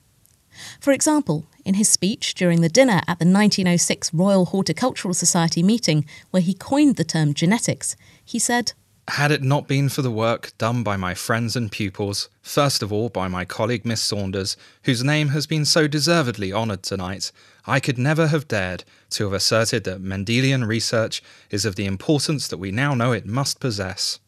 For 0.80 0.92
example, 0.92 1.46
in 1.68 1.76
his 1.76 1.90
speech 1.90 2.34
during 2.34 2.62
the 2.62 2.70
dinner 2.70 3.02
at 3.08 3.20
the 3.20 3.26
1906 3.26 4.14
Royal 4.14 4.46
Horticultural 4.46 5.14
Society 5.14 5.62
meeting, 5.62 6.06
where 6.32 6.42
he 6.42 6.54
coined 6.54 6.96
the 6.96 7.04
term 7.04 7.34
genetics, 7.34 7.98
he 8.24 8.40
said, 8.40 8.72
had 9.10 9.32
it 9.32 9.42
not 9.42 9.70
been 9.70 9.88
for 9.88 10.02
the 10.02 10.12
work 10.12 10.52
done 10.58 10.84
by 10.84 10.98
my 10.98 11.14
friends 11.14 11.56
and 11.56 11.72
pupils, 11.72 12.28
first 12.42 12.84
of 12.84 12.92
all 12.92 13.08
by 13.08 13.30
my 13.30 13.46
colleague 13.46 13.86
Miss 13.86 14.02
Saunders, 14.02 14.58
whose 14.84 15.02
name 15.02 15.30
has 15.30 15.48
been 15.48 15.64
so 15.64 15.88
deservedly 15.88 16.52
honoured 16.52 16.84
tonight, 16.84 17.32
I 17.66 17.80
could 17.80 17.98
never 17.98 18.28
have 18.28 18.50
dared 18.50 18.84
to 19.12 19.24
have 19.24 19.34
asserted 19.34 19.86
that 19.86 20.02
Mendelian 20.02 20.68
research 20.68 21.24
is 21.50 21.64
of 21.64 21.76
the 21.76 21.86
importance 21.86 22.50
that 22.50 22.58
we 22.58 22.70
now 22.70 22.96
know 22.96 23.14
it 23.14 23.26
must 23.26 23.62
possess. 23.62 24.20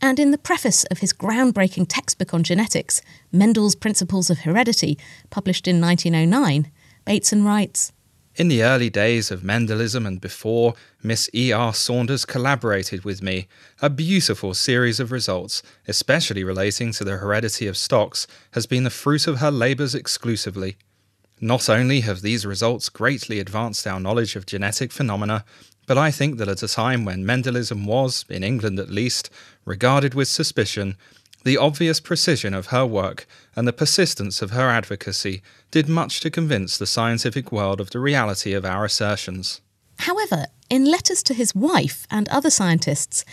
And 0.00 0.20
in 0.20 0.30
the 0.30 0.38
preface 0.38 0.84
of 0.84 0.98
his 0.98 1.12
groundbreaking 1.12 1.86
textbook 1.88 2.32
on 2.32 2.44
genetics, 2.44 3.02
Mendel's 3.32 3.74
Principles 3.74 4.30
of 4.30 4.40
Heredity, 4.40 4.96
published 5.30 5.66
in 5.66 5.80
1909, 5.80 6.70
Bateson 7.08 7.42
writes 7.42 7.90
in 8.36 8.48
the 8.48 8.62
early 8.62 8.90
days 8.90 9.30
of 9.30 9.40
Mendelism 9.40 10.06
and 10.06 10.20
before, 10.20 10.74
Miss 11.02 11.30
E. 11.34 11.50
R. 11.52 11.72
Saunders 11.72 12.26
collaborated 12.26 13.02
with 13.02 13.22
me. 13.22 13.48
A 13.80 13.88
beautiful 13.88 14.52
series 14.52 15.00
of 15.00 15.10
results, 15.10 15.62
especially 15.88 16.44
relating 16.44 16.92
to 16.92 17.04
the 17.04 17.16
heredity 17.16 17.66
of 17.66 17.78
stocks, 17.78 18.26
has 18.50 18.66
been 18.66 18.84
the 18.84 18.90
fruit 18.90 19.26
of 19.26 19.38
her 19.38 19.50
labours 19.50 19.94
exclusively. 19.94 20.76
Not 21.40 21.70
only 21.70 22.00
have 22.00 22.20
these 22.20 22.44
results 22.44 22.90
greatly 22.90 23.40
advanced 23.40 23.86
our 23.86 23.98
knowledge 23.98 24.36
of 24.36 24.44
genetic 24.44 24.92
phenomena, 24.92 25.46
but 25.86 25.96
I 25.96 26.10
think 26.10 26.36
that 26.36 26.48
at 26.48 26.62
a 26.62 26.68
time 26.68 27.06
when 27.06 27.24
Mendelism 27.24 27.86
was, 27.86 28.26
in 28.28 28.44
England 28.44 28.78
at 28.78 28.90
least, 28.90 29.30
regarded 29.64 30.12
with 30.12 30.28
suspicion, 30.28 30.98
the 31.48 31.56
obvious 31.56 31.98
precision 31.98 32.52
of 32.52 32.66
her 32.66 32.84
work 32.84 33.26
and 33.56 33.66
the 33.66 33.72
persistence 33.72 34.42
of 34.42 34.50
her 34.50 34.68
advocacy 34.68 35.40
did 35.70 35.88
much 35.88 36.20
to 36.20 36.28
convince 36.28 36.76
the 36.76 36.86
scientific 36.86 37.50
world 37.50 37.80
of 37.80 37.88
the 37.88 37.98
reality 37.98 38.52
of 38.52 38.66
our 38.66 38.84
assertions. 38.84 39.62
However, 40.00 40.44
in 40.68 40.84
letters 40.84 41.22
to 41.22 41.32
his 41.32 41.54
wife 41.54 42.06
and 42.10 42.28
other 42.28 42.50
scientists, 42.50 43.24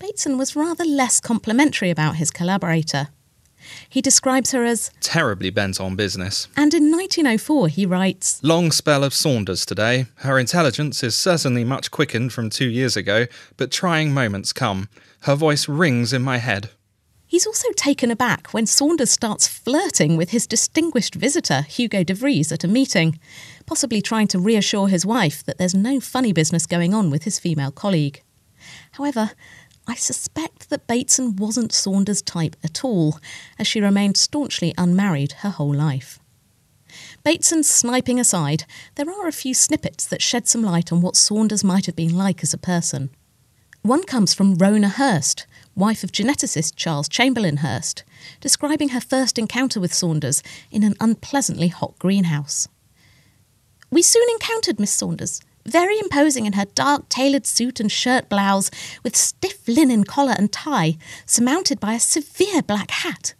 Bateson 0.00 0.36
was 0.36 0.56
rather 0.56 0.84
less 0.84 1.20
complimentary 1.20 1.90
about 1.90 2.16
his 2.16 2.32
collaborator. 2.32 3.10
He 3.88 4.00
describes 4.00 4.50
her 4.50 4.64
as 4.64 4.90
terribly 5.00 5.50
bent 5.50 5.80
on 5.80 5.94
business. 5.94 6.48
And 6.56 6.74
in 6.74 6.90
1904, 6.90 7.68
he 7.68 7.86
writes 7.86 8.42
Long 8.42 8.72
spell 8.72 9.04
of 9.04 9.14
Saunders 9.14 9.64
today. 9.64 10.06
Her 10.16 10.40
intelligence 10.40 11.04
is 11.04 11.14
certainly 11.14 11.62
much 11.62 11.92
quickened 11.92 12.32
from 12.32 12.50
two 12.50 12.68
years 12.68 12.96
ago, 12.96 13.26
but 13.56 13.70
trying 13.70 14.12
moments 14.12 14.52
come. 14.52 14.88
Her 15.20 15.36
voice 15.36 15.68
rings 15.68 16.12
in 16.12 16.22
my 16.22 16.38
head. 16.38 16.70
He's 17.30 17.46
also 17.46 17.68
taken 17.76 18.10
aback 18.10 18.48
when 18.48 18.66
Saunders 18.66 19.12
starts 19.12 19.46
flirting 19.46 20.16
with 20.16 20.30
his 20.30 20.48
distinguished 20.48 21.14
visitor, 21.14 21.62
Hugo 21.62 22.02
de 22.02 22.12
Vries, 22.12 22.50
at 22.50 22.64
a 22.64 22.68
meeting, 22.68 23.20
possibly 23.66 24.02
trying 24.02 24.26
to 24.26 24.40
reassure 24.40 24.88
his 24.88 25.06
wife 25.06 25.44
that 25.44 25.56
there's 25.56 25.72
no 25.72 26.00
funny 26.00 26.32
business 26.32 26.66
going 26.66 26.92
on 26.92 27.08
with 27.08 27.22
his 27.22 27.38
female 27.38 27.70
colleague. 27.70 28.24
However, 28.94 29.30
I 29.86 29.94
suspect 29.94 30.70
that 30.70 30.88
Bateson 30.88 31.36
wasn't 31.36 31.72
Saunders' 31.72 32.20
type 32.20 32.56
at 32.64 32.82
all, 32.84 33.20
as 33.60 33.68
she 33.68 33.80
remained 33.80 34.16
staunchly 34.16 34.74
unmarried 34.76 35.34
her 35.44 35.50
whole 35.50 35.72
life. 35.72 36.18
Bateson's 37.22 37.70
sniping 37.70 38.18
aside, 38.18 38.64
there 38.96 39.08
are 39.08 39.28
a 39.28 39.32
few 39.32 39.54
snippets 39.54 40.04
that 40.04 40.20
shed 40.20 40.48
some 40.48 40.64
light 40.64 40.90
on 40.90 41.00
what 41.00 41.14
Saunders 41.14 41.62
might 41.62 41.86
have 41.86 41.94
been 41.94 42.16
like 42.18 42.42
as 42.42 42.52
a 42.52 42.58
person. 42.58 43.10
One 43.82 44.02
comes 44.02 44.34
from 44.34 44.56
Rona 44.56 44.88
Hurst, 44.88 45.46
wife 45.74 46.04
of 46.04 46.12
geneticist 46.12 46.74
Charles 46.76 47.08
Chamberlain 47.08 47.58
Hurst, 47.58 48.04
describing 48.40 48.90
her 48.90 49.00
first 49.00 49.38
encounter 49.38 49.80
with 49.80 49.94
Saunders 49.94 50.42
in 50.70 50.82
an 50.82 50.94
unpleasantly 51.00 51.68
hot 51.68 51.98
greenhouse. 51.98 52.68
We 53.90 54.02
soon 54.02 54.28
encountered 54.30 54.78
Miss 54.78 54.92
Saunders, 54.92 55.40
very 55.66 55.98
imposing 55.98 56.46
in 56.46 56.54
her 56.54 56.64
dark 56.64 57.08
tailored 57.08 57.46
suit 57.46 57.80
and 57.80 57.90
shirt 57.90 58.28
blouse, 58.28 58.70
with 59.02 59.16
stiff 59.16 59.66
linen 59.66 60.04
collar 60.04 60.34
and 60.36 60.52
tie, 60.52 60.96
surmounted 61.26 61.80
by 61.80 61.94
a 61.94 62.00
severe 62.00 62.62
black 62.62 62.90
hat. 62.90 63.34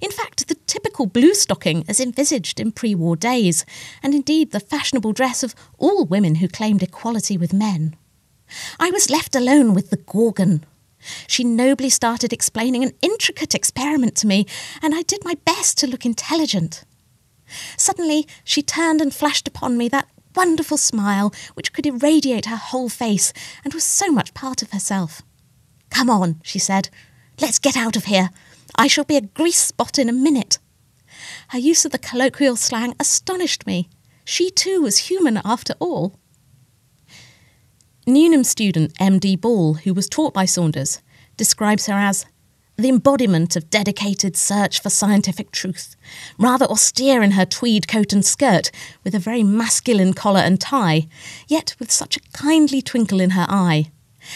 In 0.00 0.10
fact, 0.10 0.48
the 0.48 0.56
typical 0.66 1.06
blue 1.06 1.34
stocking 1.34 1.84
as 1.88 2.00
envisaged 2.00 2.58
in 2.60 2.72
pre 2.72 2.94
war 2.94 3.16
days, 3.16 3.64
and 4.02 4.14
indeed 4.14 4.50
the 4.50 4.60
fashionable 4.60 5.12
dress 5.12 5.42
of 5.42 5.54
all 5.78 6.04
women 6.04 6.36
who 6.36 6.48
claimed 6.48 6.82
equality 6.82 7.36
with 7.36 7.52
men. 7.52 7.96
I 8.78 8.90
was 8.90 9.10
left 9.10 9.34
alone 9.34 9.74
with 9.74 9.90
the 9.90 9.96
Gorgon. 9.96 10.64
She 11.26 11.44
nobly 11.44 11.90
started 11.90 12.32
explaining 12.32 12.82
an 12.82 12.92
intricate 13.02 13.54
experiment 13.54 14.14
to 14.16 14.26
me, 14.26 14.46
and 14.82 14.94
I 14.94 15.02
did 15.02 15.24
my 15.24 15.34
best 15.44 15.78
to 15.78 15.86
look 15.86 16.06
intelligent. 16.06 16.84
Suddenly, 17.76 18.26
she 18.44 18.62
turned 18.62 19.00
and 19.00 19.14
flashed 19.14 19.48
upon 19.48 19.76
me 19.76 19.88
that 19.88 20.08
wonderful 20.34 20.76
smile 20.76 21.32
which 21.54 21.72
could 21.72 21.86
irradiate 21.86 22.46
her 22.46 22.56
whole 22.56 22.88
face 22.88 23.32
and 23.64 23.72
was 23.72 23.84
so 23.84 24.10
much 24.10 24.34
part 24.34 24.62
of 24.62 24.72
herself. 24.72 25.22
Come 25.90 26.10
on, 26.10 26.40
she 26.42 26.58
said. 26.58 26.88
Let's 27.40 27.58
get 27.58 27.76
out 27.76 27.96
of 27.96 28.04
here. 28.04 28.30
I 28.76 28.88
shall 28.88 29.04
be 29.04 29.16
a 29.16 29.20
grease 29.20 29.58
spot 29.58 29.98
in 29.98 30.08
a 30.08 30.12
minute. 30.12 30.58
Her 31.48 31.58
use 31.58 31.84
of 31.84 31.92
the 31.92 31.98
colloquial 31.98 32.56
slang 32.56 32.94
astonished 32.98 33.66
me. 33.66 33.88
She 34.24 34.50
too 34.50 34.80
was 34.80 35.08
human 35.08 35.40
after 35.44 35.74
all. 35.78 36.18
Newnham 38.06 38.44
student 38.44 38.92
M.D. 39.00 39.36
Ball, 39.36 39.74
who 39.74 39.94
was 39.94 40.10
taught 40.10 40.34
by 40.34 40.44
Saunders, 40.44 41.00
describes 41.38 41.86
her 41.86 41.94
as 41.94 42.26
the 42.76 42.90
embodiment 42.90 43.56
of 43.56 43.70
dedicated 43.70 44.36
search 44.36 44.82
for 44.82 44.90
scientific 44.90 45.50
truth, 45.52 45.96
rather 46.38 46.66
austere 46.66 47.22
in 47.22 47.30
her 47.30 47.46
tweed 47.46 47.88
coat 47.88 48.12
and 48.12 48.22
skirt, 48.22 48.70
with 49.04 49.14
a 49.14 49.18
very 49.18 49.42
masculine 49.42 50.12
collar 50.12 50.40
and 50.40 50.60
tie, 50.60 51.06
yet 51.48 51.74
with 51.78 51.90
such 51.90 52.18
a 52.18 52.20
kindly 52.34 52.82
twinkle 52.82 53.20
in 53.20 53.30
her 53.30 53.46
eye. 53.48 53.90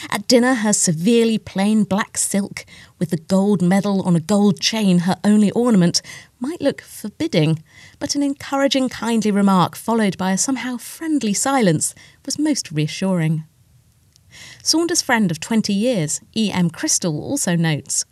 At 0.08 0.26
dinner, 0.26 0.54
her 0.54 0.72
severely 0.72 1.36
plain 1.36 1.84
black 1.84 2.16
silk, 2.16 2.64
with 2.98 3.10
the 3.10 3.18
gold 3.18 3.60
medal 3.60 4.00
on 4.02 4.16
a 4.16 4.20
gold 4.20 4.60
chain, 4.60 5.00
her 5.00 5.16
only 5.24 5.50
ornament, 5.50 6.00
might 6.40 6.62
look 6.62 6.80
forbidding, 6.80 7.62
but 7.98 8.14
an 8.14 8.22
encouraging, 8.22 8.88
kindly 8.88 9.30
remark, 9.30 9.76
followed 9.76 10.16
by 10.16 10.32
a 10.32 10.38
somehow 10.38 10.78
friendly 10.78 11.34
silence, 11.34 11.94
was 12.24 12.38
most 12.38 12.72
reassuring. 12.72 13.44
Saunders' 14.68 15.00
friend 15.00 15.30
of 15.30 15.40
20 15.40 15.72
years, 15.72 16.20
E.M. 16.36 16.68
Crystal, 16.68 17.22
also 17.22 17.56
notes 17.56 18.04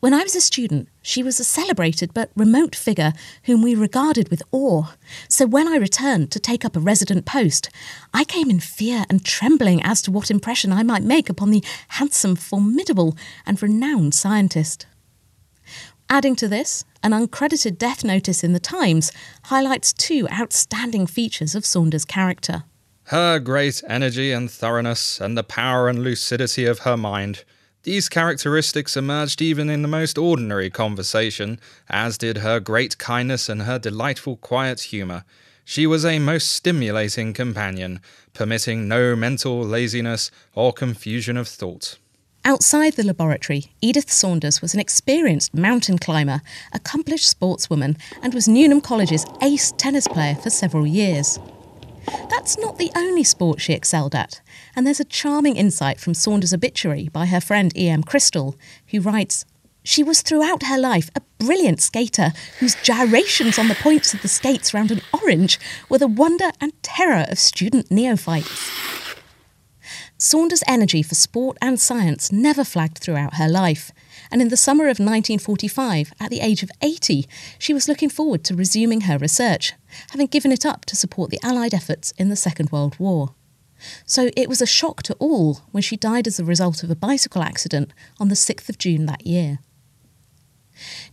When 0.00 0.12
I 0.12 0.24
was 0.24 0.34
a 0.34 0.40
student, 0.40 0.88
she 1.00 1.22
was 1.22 1.38
a 1.38 1.44
celebrated 1.44 2.12
but 2.12 2.32
remote 2.34 2.74
figure 2.74 3.12
whom 3.44 3.62
we 3.62 3.76
regarded 3.76 4.30
with 4.30 4.42
awe. 4.50 4.86
So 5.28 5.46
when 5.46 5.68
I 5.68 5.76
returned 5.76 6.32
to 6.32 6.40
take 6.40 6.64
up 6.64 6.74
a 6.74 6.80
resident 6.80 7.24
post, 7.24 7.70
I 8.12 8.24
came 8.24 8.50
in 8.50 8.58
fear 8.58 9.04
and 9.08 9.24
trembling 9.24 9.80
as 9.84 10.02
to 10.02 10.10
what 10.10 10.28
impression 10.28 10.72
I 10.72 10.82
might 10.82 11.04
make 11.04 11.30
upon 11.30 11.52
the 11.52 11.62
handsome, 11.86 12.34
formidable, 12.34 13.16
and 13.46 13.62
renowned 13.62 14.12
scientist. 14.12 14.86
Adding 16.08 16.34
to 16.34 16.48
this, 16.48 16.84
an 17.04 17.12
uncredited 17.12 17.78
death 17.78 18.02
notice 18.02 18.42
in 18.42 18.54
the 18.54 18.58
Times 18.58 19.12
highlights 19.44 19.92
two 19.92 20.28
outstanding 20.32 21.06
features 21.06 21.54
of 21.54 21.64
Saunders' 21.64 22.04
character. 22.04 22.64
Her 23.10 23.40
great 23.40 23.82
energy 23.88 24.30
and 24.30 24.48
thoroughness, 24.48 25.20
and 25.20 25.36
the 25.36 25.42
power 25.42 25.88
and 25.88 25.98
lucidity 25.98 26.64
of 26.64 26.80
her 26.86 26.96
mind. 26.96 27.42
These 27.82 28.08
characteristics 28.08 28.96
emerged 28.96 29.42
even 29.42 29.68
in 29.68 29.82
the 29.82 29.88
most 29.88 30.16
ordinary 30.16 30.70
conversation, 30.70 31.58
as 31.88 32.16
did 32.16 32.36
her 32.36 32.60
great 32.60 32.98
kindness 32.98 33.48
and 33.48 33.62
her 33.62 33.80
delightful 33.80 34.36
quiet 34.36 34.82
humour. 34.82 35.24
She 35.64 35.88
was 35.88 36.04
a 36.04 36.20
most 36.20 36.52
stimulating 36.52 37.32
companion, 37.32 37.98
permitting 38.32 38.86
no 38.86 39.16
mental 39.16 39.58
laziness 39.58 40.30
or 40.54 40.72
confusion 40.72 41.36
of 41.36 41.48
thought. 41.48 41.98
Outside 42.44 42.92
the 42.92 43.02
laboratory, 43.02 43.72
Edith 43.80 44.12
Saunders 44.12 44.62
was 44.62 44.72
an 44.72 44.78
experienced 44.78 45.52
mountain 45.52 45.98
climber, 45.98 46.42
accomplished 46.72 47.26
sportswoman, 47.28 47.98
and 48.22 48.34
was 48.34 48.46
Newnham 48.46 48.80
College's 48.80 49.26
ace 49.42 49.72
tennis 49.76 50.06
player 50.06 50.36
for 50.36 50.48
several 50.48 50.86
years. 50.86 51.40
That's 52.28 52.58
not 52.58 52.78
the 52.78 52.90
only 52.96 53.24
sport 53.24 53.60
she 53.60 53.72
excelled 53.72 54.14
at, 54.14 54.40
and 54.74 54.86
there's 54.86 55.00
a 55.00 55.04
charming 55.04 55.56
insight 55.56 56.00
from 56.00 56.14
Saunders' 56.14 56.54
obituary 56.54 57.08
by 57.12 57.26
her 57.26 57.40
friend 57.40 57.76
E.M. 57.76 58.02
Crystal, 58.02 58.56
who 58.88 59.00
writes 59.00 59.44
She 59.82 60.02
was 60.02 60.22
throughout 60.22 60.64
her 60.64 60.78
life 60.78 61.10
a 61.14 61.22
brilliant 61.38 61.80
skater 61.80 62.32
whose 62.58 62.80
gyrations 62.82 63.58
on 63.58 63.68
the 63.68 63.74
points 63.74 64.14
of 64.14 64.22
the 64.22 64.28
skates 64.28 64.72
round 64.72 64.90
an 64.90 65.02
orange 65.22 65.58
were 65.88 65.98
the 65.98 66.08
wonder 66.08 66.50
and 66.60 66.72
terror 66.82 67.26
of 67.28 67.38
student 67.38 67.90
neophytes. 67.90 69.09
Saunders' 70.22 70.62
energy 70.68 71.02
for 71.02 71.14
sport 71.14 71.56
and 71.62 71.80
science 71.80 72.30
never 72.30 72.62
flagged 72.62 72.98
throughout 72.98 73.36
her 73.36 73.48
life, 73.48 73.90
and 74.30 74.42
in 74.42 74.48
the 74.48 74.56
summer 74.56 74.84
of 74.84 75.00
1945, 75.00 76.12
at 76.20 76.28
the 76.28 76.40
age 76.40 76.62
of 76.62 76.70
80, 76.82 77.26
she 77.58 77.72
was 77.72 77.88
looking 77.88 78.10
forward 78.10 78.44
to 78.44 78.54
resuming 78.54 79.02
her 79.02 79.16
research, 79.16 79.72
having 80.10 80.26
given 80.26 80.52
it 80.52 80.66
up 80.66 80.84
to 80.84 80.94
support 80.94 81.30
the 81.30 81.40
Allied 81.42 81.72
efforts 81.72 82.12
in 82.18 82.28
the 82.28 82.36
Second 82.36 82.70
World 82.70 82.98
War. 82.98 83.34
So 84.04 84.28
it 84.36 84.46
was 84.46 84.60
a 84.60 84.66
shock 84.66 85.02
to 85.04 85.14
all 85.14 85.62
when 85.70 85.82
she 85.82 85.96
died 85.96 86.26
as 86.26 86.38
a 86.38 86.44
result 86.44 86.82
of 86.82 86.90
a 86.90 86.94
bicycle 86.94 87.42
accident 87.42 87.90
on 88.18 88.28
the 88.28 88.34
6th 88.34 88.68
of 88.68 88.76
June 88.76 89.06
that 89.06 89.26
year. 89.26 89.60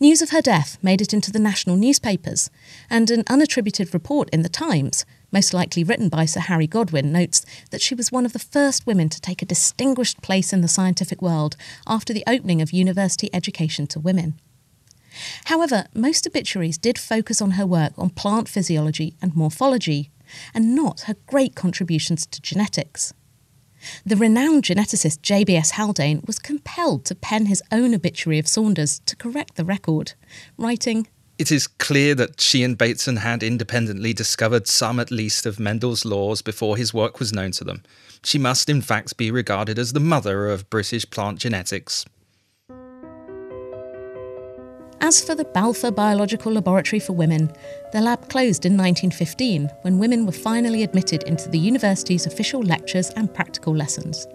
News 0.01 0.21
of 0.21 0.31
her 0.31 0.41
death 0.41 0.77
made 0.81 0.99
it 0.99 1.13
into 1.13 1.31
the 1.31 1.39
national 1.39 1.77
newspapers, 1.77 2.49
and 2.89 3.09
an 3.09 3.23
unattributed 3.29 3.93
report 3.93 4.29
in 4.31 4.41
the 4.41 4.49
Times 4.49 5.05
most 5.31 5.53
likely 5.53 5.83
written 5.83 6.09
by 6.09 6.25
Sir 6.25 6.39
Harry 6.41 6.67
Godwin, 6.67 7.11
notes 7.11 7.45
that 7.71 7.81
she 7.81 7.95
was 7.95 8.11
one 8.11 8.25
of 8.25 8.33
the 8.33 8.39
first 8.39 8.85
women 8.85 9.09
to 9.09 9.21
take 9.21 9.41
a 9.41 9.45
distinguished 9.45 10.21
place 10.21 10.53
in 10.53 10.61
the 10.61 10.67
scientific 10.67 11.21
world 11.21 11.55
after 11.85 12.13
the 12.13 12.23
opening 12.27 12.61
of 12.61 12.71
university 12.71 13.29
education 13.33 13.87
to 13.87 13.99
women. 13.99 14.39
However, 15.45 15.85
most 15.93 16.27
obituaries 16.27 16.77
did 16.77 16.97
focus 16.97 17.41
on 17.41 17.51
her 17.51 17.65
work 17.65 17.93
on 17.97 18.11
plant 18.11 18.47
physiology 18.47 19.15
and 19.21 19.35
morphology, 19.35 20.11
and 20.53 20.75
not 20.75 21.01
her 21.01 21.15
great 21.25 21.55
contributions 21.55 22.25
to 22.27 22.41
genetics. 22.41 23.13
The 24.05 24.15
renowned 24.15 24.63
geneticist 24.63 25.21
J.B.S. 25.21 25.71
Haldane 25.71 26.23
was 26.25 26.39
compelled 26.39 27.05
to 27.05 27.15
pen 27.15 27.45
his 27.45 27.63
own 27.71 27.93
obituary 27.93 28.39
of 28.39 28.47
Saunders 28.47 28.99
to 29.05 29.15
correct 29.15 29.55
the 29.55 29.65
record, 29.65 30.13
writing, 30.57 31.07
it 31.37 31.51
is 31.51 31.67
clear 31.67 32.15
that 32.15 32.41
she 32.41 32.63
and 32.63 32.77
Bateson 32.77 33.17
had 33.17 33.43
independently 33.43 34.13
discovered 34.13 34.67
some 34.67 34.99
at 34.99 35.11
least 35.11 35.45
of 35.45 35.59
Mendel's 35.59 36.03
laws 36.03 36.41
before 36.41 36.77
his 36.77 36.93
work 36.93 37.19
was 37.19 37.33
known 37.33 37.51
to 37.51 37.63
them. 37.63 37.83
She 38.23 38.39
must, 38.39 38.69
in 38.69 38.81
fact, 38.81 39.17
be 39.17 39.29
regarded 39.29 39.77
as 39.77 39.93
the 39.93 39.99
mother 39.99 40.47
of 40.49 40.69
British 40.69 41.09
plant 41.09 41.39
genetics. 41.39 42.05
As 44.99 45.23
for 45.23 45.35
the 45.35 45.45
Balfour 45.45 45.91
Biological 45.91 46.51
Laboratory 46.51 46.99
for 46.99 47.13
Women, 47.13 47.51
the 47.93 48.01
lab 48.01 48.29
closed 48.29 48.65
in 48.65 48.73
1915 48.73 49.69
when 49.83 49.99
women 49.99 50.25
were 50.25 50.31
finally 50.31 50.81
admitted 50.81 51.21
into 51.23 51.47
the 51.49 51.59
university's 51.59 52.25
official 52.25 52.63
lectures 52.63 53.11
and 53.11 53.31
practical 53.31 53.75
lessons. 53.75 54.25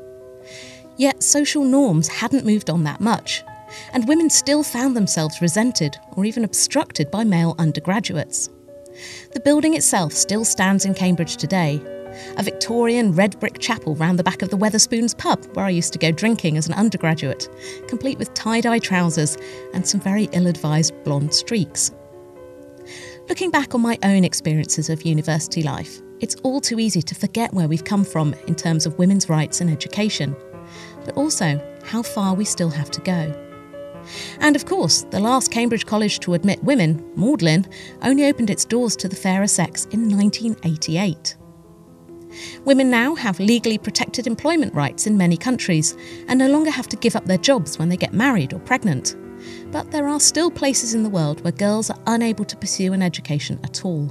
Yet 0.97 1.23
social 1.23 1.65
norms 1.65 2.07
hadn't 2.07 2.47
moved 2.47 2.71
on 2.71 2.85
that 2.85 3.01
much, 3.01 3.43
and 3.93 4.09
women 4.09 4.31
still 4.31 4.63
found 4.63 4.97
themselves 4.97 5.41
resented 5.41 5.97
or 6.13 6.25
even 6.25 6.45
obstructed 6.45 7.11
by 7.11 7.25
male 7.25 7.55
undergraduates. 7.59 8.49
The 9.33 9.41
building 9.41 9.75
itself 9.75 10.13
still 10.13 10.45
stands 10.45 10.85
in 10.85 10.95
Cambridge 10.95 11.37
today, 11.37 11.81
a 12.37 12.43
Victorian 12.43 13.13
red 13.13 13.39
brick 13.41 13.59
chapel 13.59 13.95
round 13.95 14.19
the 14.19 14.25
back 14.25 14.43
of 14.43 14.51
the 14.51 14.59
Wetherspoons 14.59 15.17
pub 15.17 15.45
where 15.55 15.65
I 15.65 15.71
used 15.71 15.93
to 15.95 15.99
go 15.99 16.11
drinking 16.11 16.57
as 16.57 16.69
an 16.69 16.75
undergraduate, 16.75 17.49
complete 17.89 18.19
with 18.19 18.35
tie 18.35 18.61
dye 18.61 18.79
trousers 18.79 19.37
and 19.75 19.87
some 19.87 20.01
very 20.01 20.29
ill 20.33 20.47
advised 20.47 20.93
blonde 21.05 21.35
streaks. 21.35 21.91
Looking 23.29 23.51
back 23.51 23.75
on 23.75 23.81
my 23.81 23.99
own 24.03 24.25
experiences 24.25 24.91
of 24.91 25.03
university 25.03 25.63
life, 25.63 26.01
it's 26.21 26.35
all 26.37 26.61
too 26.61 26.79
easy 26.79 27.03
to 27.03 27.15
forget 27.15 27.53
where 27.55 27.69
we've 27.69 27.85
come 27.85 28.05
from 28.05 28.35
in 28.47 28.55
terms 28.55 28.85
of 28.85 28.99
women's 28.99 29.29
rights 29.29 29.61
and 29.61 29.71
education, 29.71 30.37
but 31.05 31.17
also 31.17 31.61
how 31.85 32.03
far 32.03 32.35
we 32.35 32.45
still 32.45 32.71
have 32.71 32.91
to 32.91 33.01
go. 33.01 33.52
And 34.41 34.57
of 34.57 34.67
course, 34.67 35.03
the 35.11 35.21
last 35.21 35.51
Cambridge 35.51 35.87
college 35.87 36.21
to 36.21 36.35
admit 36.35 36.63
women, 36.65 37.05
Magdalene, 37.17 37.67
only 38.03 38.25
opened 38.27 38.51
its 38.51 38.65
doors 38.65 38.97
to 38.97 39.09
the 39.09 39.17
fairer 39.17 39.47
sex 39.47 39.87
in 39.87 40.09
1988. 40.09 41.37
Women 42.65 42.91
now 42.91 43.15
have 43.15 43.39
legally 43.41 43.79
protected 43.79 44.27
employment 44.27 44.75
rights 44.75 45.07
in 45.07 45.17
many 45.17 45.37
countries 45.37 45.97
and 46.29 46.39
no 46.39 46.49
longer 46.49 46.71
have 46.71 46.89
to 46.89 46.97
give 46.97 47.17
up 47.17 47.27
their 47.27 47.39
jobs 47.39 47.79
when 47.79 47.89
they 47.89 47.97
get 47.97 48.13
married 48.13 48.53
or 48.53 48.59
pregnant. 48.61 49.17
But 49.71 49.91
there 49.91 50.09
are 50.09 50.21
still 50.21 50.51
places 50.51 50.95
in 50.95 51.03
the 51.03 51.11
world 51.11 51.43
where 51.43 51.53
girls 51.53 51.91
are 51.91 51.99
unable 52.07 52.45
to 52.45 52.57
pursue 52.57 52.93
an 52.93 53.03
education 53.03 53.59
at 53.65 53.85
all. 53.85 54.11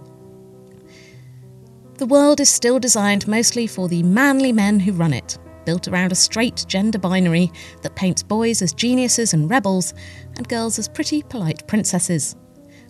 The 1.97 2.05
world 2.05 2.39
is 2.39 2.49
still 2.49 2.79
designed 2.79 3.27
mostly 3.27 3.67
for 3.67 3.87
the 3.87 4.03
manly 4.03 4.51
men 4.51 4.79
who 4.79 4.91
run 4.91 5.13
it, 5.13 5.37
built 5.65 5.87
around 5.87 6.11
a 6.11 6.15
straight 6.15 6.65
gender 6.67 6.99
binary 6.99 7.51
that 7.81 7.95
paints 7.95 8.23
boys 8.23 8.61
as 8.61 8.73
geniuses 8.73 9.33
and 9.33 9.49
rebels, 9.49 9.93
and 10.37 10.47
girls 10.47 10.79
as 10.79 10.87
pretty, 10.87 11.23
polite 11.23 11.67
princesses. 11.67 12.35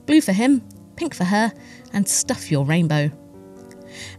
Blue 0.06 0.22
for 0.22 0.34
him, 0.34 0.62
pink 0.96 1.14
for 1.14 1.24
her, 1.24 1.52
and 1.94 2.08
stuff 2.08 2.52
your 2.52 2.66
rainbow. 2.66 3.12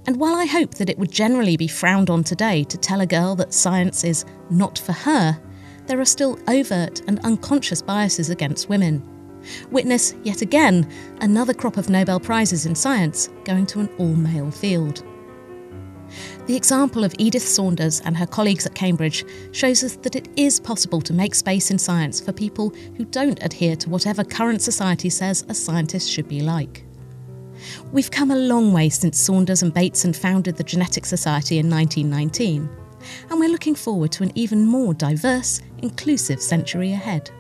And 0.06 0.18
while 0.18 0.34
I 0.34 0.46
hope 0.46 0.74
that 0.74 0.90
it 0.90 0.98
would 0.98 1.10
generally 1.10 1.56
be 1.56 1.68
frowned 1.68 2.10
on 2.10 2.24
today 2.24 2.64
to 2.64 2.76
tell 2.76 3.00
a 3.00 3.06
girl 3.06 3.34
that 3.36 3.54
science 3.54 4.04
is 4.04 4.24
not 4.50 4.78
for 4.78 4.92
her, 4.92 5.40
there 5.86 6.00
are 6.00 6.04
still 6.04 6.38
overt 6.48 7.00
and 7.06 7.18
unconscious 7.20 7.82
biases 7.82 8.30
against 8.30 8.68
women. 8.68 9.02
Witness, 9.70 10.14
yet 10.22 10.42
again, 10.42 10.88
another 11.20 11.54
crop 11.54 11.76
of 11.76 11.90
Nobel 11.90 12.20
Prizes 12.20 12.66
in 12.66 12.74
science 12.74 13.28
going 13.44 13.66
to 13.66 13.80
an 13.80 13.88
all 13.98 14.14
male 14.14 14.50
field. 14.50 15.04
The 16.46 16.56
example 16.56 17.04
of 17.04 17.14
Edith 17.18 17.46
Saunders 17.46 18.00
and 18.00 18.16
her 18.16 18.26
colleagues 18.26 18.66
at 18.66 18.74
Cambridge 18.74 19.24
shows 19.52 19.84
us 19.84 19.94
that 19.96 20.16
it 20.16 20.28
is 20.36 20.58
possible 20.58 21.00
to 21.00 21.12
make 21.12 21.36
space 21.36 21.70
in 21.70 21.78
science 21.78 22.20
for 22.20 22.32
people 22.32 22.70
who 22.96 23.04
don't 23.04 23.40
adhere 23.44 23.76
to 23.76 23.88
whatever 23.88 24.24
current 24.24 24.60
society 24.60 25.08
says 25.08 25.44
a 25.48 25.54
scientist 25.54 26.10
should 26.10 26.26
be 26.26 26.40
like. 26.40 26.84
We've 27.92 28.10
come 28.10 28.32
a 28.32 28.36
long 28.36 28.72
way 28.72 28.88
since 28.88 29.20
Saunders 29.20 29.62
and 29.62 29.72
Bateson 29.72 30.12
founded 30.12 30.56
the 30.56 30.64
Genetics 30.64 31.08
Society 31.08 31.58
in 31.58 31.70
1919, 31.70 32.68
and 33.30 33.38
we're 33.38 33.48
looking 33.48 33.76
forward 33.76 34.10
to 34.12 34.24
an 34.24 34.32
even 34.34 34.66
more 34.66 34.94
diverse, 34.94 35.60
inclusive 35.78 36.42
century 36.42 36.92
ahead. 36.92 37.30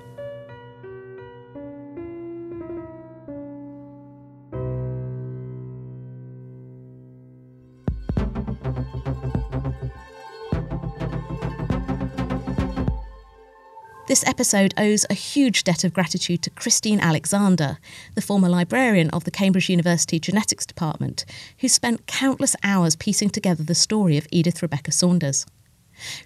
This 14.12 14.28
episode 14.28 14.74
owes 14.76 15.06
a 15.08 15.14
huge 15.14 15.64
debt 15.64 15.84
of 15.84 15.94
gratitude 15.94 16.42
to 16.42 16.50
Christine 16.50 17.00
Alexander, 17.00 17.78
the 18.14 18.20
former 18.20 18.50
librarian 18.50 19.08
of 19.08 19.24
the 19.24 19.30
Cambridge 19.30 19.70
University 19.70 20.20
Genetics 20.20 20.66
Department, 20.66 21.24
who 21.60 21.68
spent 21.68 22.06
countless 22.06 22.54
hours 22.62 22.94
piecing 22.94 23.30
together 23.30 23.62
the 23.62 23.74
story 23.74 24.18
of 24.18 24.26
Edith 24.30 24.60
Rebecca 24.60 24.92
Saunders. 24.92 25.46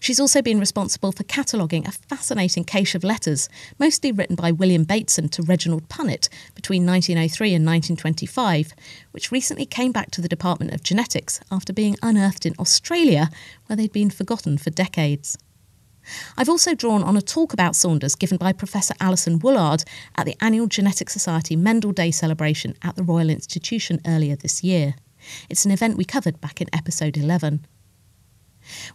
She's 0.01 0.19
also 0.19 0.43
been 0.43 0.59
responsible 0.59 1.13
for 1.13 1.23
cataloguing 1.23 1.87
a 1.87 1.93
fascinating 1.93 2.65
cache 2.65 2.97
of 2.97 3.05
letters, 3.05 3.49
mostly 3.79 4.11
written 4.11 4.35
by 4.35 4.51
William 4.51 4.83
Bateson 4.83 5.29
to 5.29 5.45
Reginald 5.45 5.89
Punnett 5.89 6.29
between 6.57 6.85
1903 6.85 7.55
and 7.55 7.65
1925, 7.65 8.73
which 9.13 9.31
recently 9.31 9.65
came 9.65 9.93
back 9.93 10.11
to 10.11 10.21
the 10.21 10.27
Department 10.27 10.75
of 10.75 10.83
Genetics 10.83 11.39
after 11.53 11.73
being 11.73 11.97
unearthed 12.03 12.47
in 12.47 12.55
Australia, 12.59 13.31
where 13.67 13.77
they'd 13.77 13.93
been 13.93 14.11
forgotten 14.11 14.59
for 14.59 14.71
decades. 14.71 15.39
I've 16.37 16.49
also 16.49 16.75
drawn 16.75 17.03
on 17.03 17.17
a 17.17 17.23
talk 17.23 17.53
about 17.53 17.77
Saunders 17.77 18.15
given 18.15 18.37
by 18.37 18.53
Professor 18.53 18.95
Alison 19.01 19.39
Woollard 19.39 19.85
at 20.17 20.27
the 20.27 20.37
annual 20.41 20.67
Genetic 20.67 21.11
Society 21.11 21.57
Mendel 21.57 21.93
Day 21.93 22.11
celebration 22.11 22.75
at 22.83 22.97
the 22.97 23.03
Royal 23.03 23.31
Institution 23.31 24.01
earlier 24.07 24.37
this 24.37 24.63
year. 24.63 24.95
It's 25.49 25.65
an 25.65 25.71
event 25.71 25.97
we 25.97 26.05
covered 26.05 26.41
back 26.41 26.61
in 26.61 26.69
episode 26.73 27.17
11. 27.17 27.67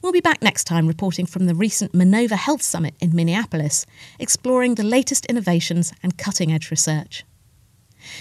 We'll 0.02 0.12
be 0.12 0.22
back 0.22 0.42
next 0.42 0.66
time 0.66 0.88
reporting 0.88 1.26
from 1.26 1.46
the 1.46 1.56
recent 1.56 1.94
Manova 1.94 2.36
Health 2.36 2.62
Summit 2.62 2.94
in 3.00 3.16
Minneapolis, 3.16 3.86
exploring 4.20 4.76
the 4.76 4.84
latest 4.84 5.26
innovations 5.28 5.94
and 6.04 6.18
cutting 6.18 6.52
edge 6.52 6.72
research. 6.72 7.24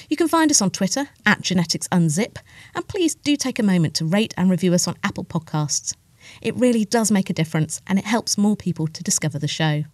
You 0.09 0.17
can 0.17 0.29
find 0.29 0.51
us 0.51 0.61
on 0.61 0.71
Twitter 0.71 1.09
at 1.25 1.41
Genetics 1.41 1.89
Unzip, 1.89 2.39
and 2.75 2.87
please 2.87 3.15
do 3.15 3.35
take 3.37 3.59
a 3.59 3.65
moment 3.65 3.95
to 3.95 4.05
rate 4.05 4.35
and 4.37 4.51
review 4.51 4.75
us 4.75 4.87
on 4.87 4.97
Apple 5.03 5.25
Podcasts. 5.25 5.95
It 6.41 6.57
really 6.57 6.85
does 6.85 7.11
make 7.11 7.31
a 7.31 7.35
difference 7.35 7.81
and 7.87 7.99
it 7.99 8.05
helps 8.05 8.39
more 8.39 8.57
people 8.57 8.87
to 8.87 9.03
discover 9.03 9.39
the 9.39 9.49
show. 9.49 9.85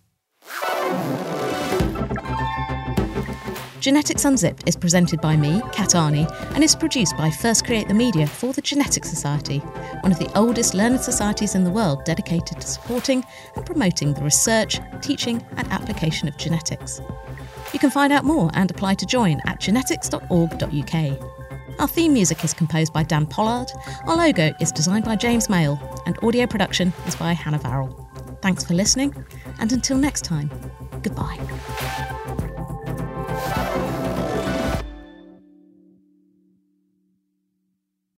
Genetics 3.86 4.24
Unzipped 4.24 4.68
is 4.68 4.74
presented 4.74 5.20
by 5.20 5.36
me, 5.36 5.62
Kat 5.70 5.90
Arney, 5.90 6.28
and 6.56 6.64
is 6.64 6.74
produced 6.74 7.16
by 7.16 7.30
First 7.30 7.64
Create 7.64 7.86
the 7.86 7.94
Media 7.94 8.26
for 8.26 8.52
the 8.52 8.60
Genetics 8.60 9.08
Society, 9.08 9.58
one 10.00 10.10
of 10.10 10.18
the 10.18 10.28
oldest 10.36 10.74
learned 10.74 11.00
societies 11.00 11.54
in 11.54 11.62
the 11.62 11.70
world 11.70 12.02
dedicated 12.04 12.60
to 12.60 12.66
supporting 12.66 13.24
and 13.54 13.64
promoting 13.64 14.12
the 14.12 14.22
research, 14.22 14.80
teaching, 15.02 15.40
and 15.56 15.68
application 15.68 16.26
of 16.26 16.36
genetics. 16.36 17.00
You 17.72 17.78
can 17.78 17.90
find 17.90 18.12
out 18.12 18.24
more 18.24 18.50
and 18.54 18.68
apply 18.72 18.94
to 18.94 19.06
join 19.06 19.40
at 19.46 19.60
genetics.org.uk. 19.60 21.35
Our 21.78 21.86
theme 21.86 22.14
music 22.14 22.42
is 22.42 22.54
composed 22.54 22.92
by 22.92 23.02
Dan 23.02 23.26
Pollard. 23.26 23.70
Our 24.06 24.16
logo 24.16 24.52
is 24.60 24.72
designed 24.72 25.04
by 25.04 25.16
James 25.16 25.50
Mail, 25.50 25.78
and 26.06 26.18
audio 26.22 26.46
production 26.46 26.92
is 27.06 27.14
by 27.14 27.32
Hannah 27.34 27.58
Varrall. 27.58 28.40
Thanks 28.40 28.64
for 28.64 28.72
listening, 28.74 29.14
and 29.58 29.70
until 29.72 29.98
next 29.98 30.24
time, 30.24 30.50
goodbye. 31.02 31.36